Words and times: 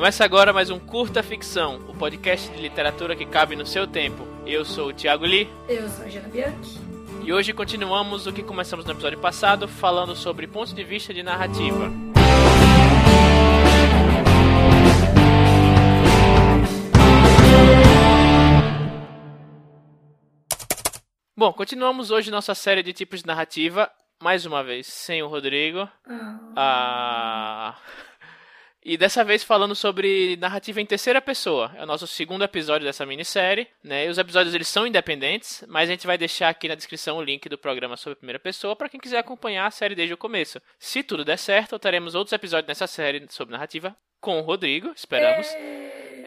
Começa 0.00 0.24
agora 0.24 0.50
mais 0.50 0.70
um 0.70 0.78
Curta 0.78 1.22
Ficção, 1.22 1.76
o 1.86 1.94
podcast 1.94 2.50
de 2.50 2.58
literatura 2.58 3.14
que 3.14 3.26
cabe 3.26 3.54
no 3.54 3.66
seu 3.66 3.86
tempo. 3.86 4.26
Eu 4.46 4.64
sou 4.64 4.88
o 4.88 4.92
Thiago 4.94 5.26
Lee. 5.26 5.46
Eu 5.68 5.86
sou 5.90 6.06
a 6.06 6.08
Jana 6.08 6.26
Bianchi. 6.26 6.80
E 7.22 7.30
hoje 7.30 7.52
continuamos 7.52 8.26
o 8.26 8.32
que 8.32 8.42
começamos 8.42 8.86
no 8.86 8.92
episódio 8.92 9.18
passado, 9.18 9.68
falando 9.68 10.16
sobre 10.16 10.46
pontos 10.46 10.72
de 10.72 10.82
vista 10.82 11.12
de 11.12 11.22
narrativa. 11.22 11.92
Bom, 21.36 21.52
continuamos 21.52 22.10
hoje 22.10 22.30
nossa 22.30 22.54
série 22.54 22.82
de 22.82 22.94
tipos 22.94 23.20
de 23.20 23.26
narrativa, 23.26 23.90
mais 24.22 24.46
uma 24.46 24.64
vez, 24.64 24.86
sem 24.86 25.22
o 25.22 25.28
Rodrigo. 25.28 25.86
Ah. 26.08 26.38
Ah... 26.56 27.76
E 28.82 28.96
dessa 28.96 29.22
vez 29.22 29.44
falando 29.44 29.74
sobre 29.74 30.36
narrativa 30.38 30.80
em 30.80 30.86
terceira 30.86 31.20
pessoa. 31.20 31.70
É 31.76 31.82
o 31.82 31.86
nosso 31.86 32.06
segundo 32.06 32.44
episódio 32.44 32.86
dessa 32.86 33.04
minissérie, 33.04 33.68
né? 33.84 34.06
E 34.06 34.08
os 34.08 34.16
episódios 34.16 34.54
eles 34.54 34.68
são 34.68 34.86
independentes, 34.86 35.62
mas 35.68 35.88
a 35.88 35.92
gente 35.92 36.06
vai 36.06 36.16
deixar 36.16 36.48
aqui 36.48 36.66
na 36.66 36.74
descrição 36.74 37.18
o 37.18 37.22
link 37.22 37.46
do 37.48 37.58
programa 37.58 37.96
sobre 37.96 38.16
primeira 38.16 38.38
pessoa 38.38 38.74
para 38.74 38.88
quem 38.88 38.98
quiser 38.98 39.18
acompanhar 39.18 39.66
a 39.66 39.70
série 39.70 39.94
desde 39.94 40.14
o 40.14 40.18
começo. 40.18 40.62
Se 40.78 41.02
tudo 41.02 41.26
der 41.26 41.36
certo, 41.36 41.78
teremos 41.78 42.14
outros 42.14 42.32
episódios 42.32 42.68
nessa 42.68 42.86
série 42.86 43.26
sobre 43.28 43.52
narrativa 43.52 43.94
com 44.18 44.38
o 44.38 44.42
Rodrigo, 44.42 44.92
esperamos. 44.96 45.46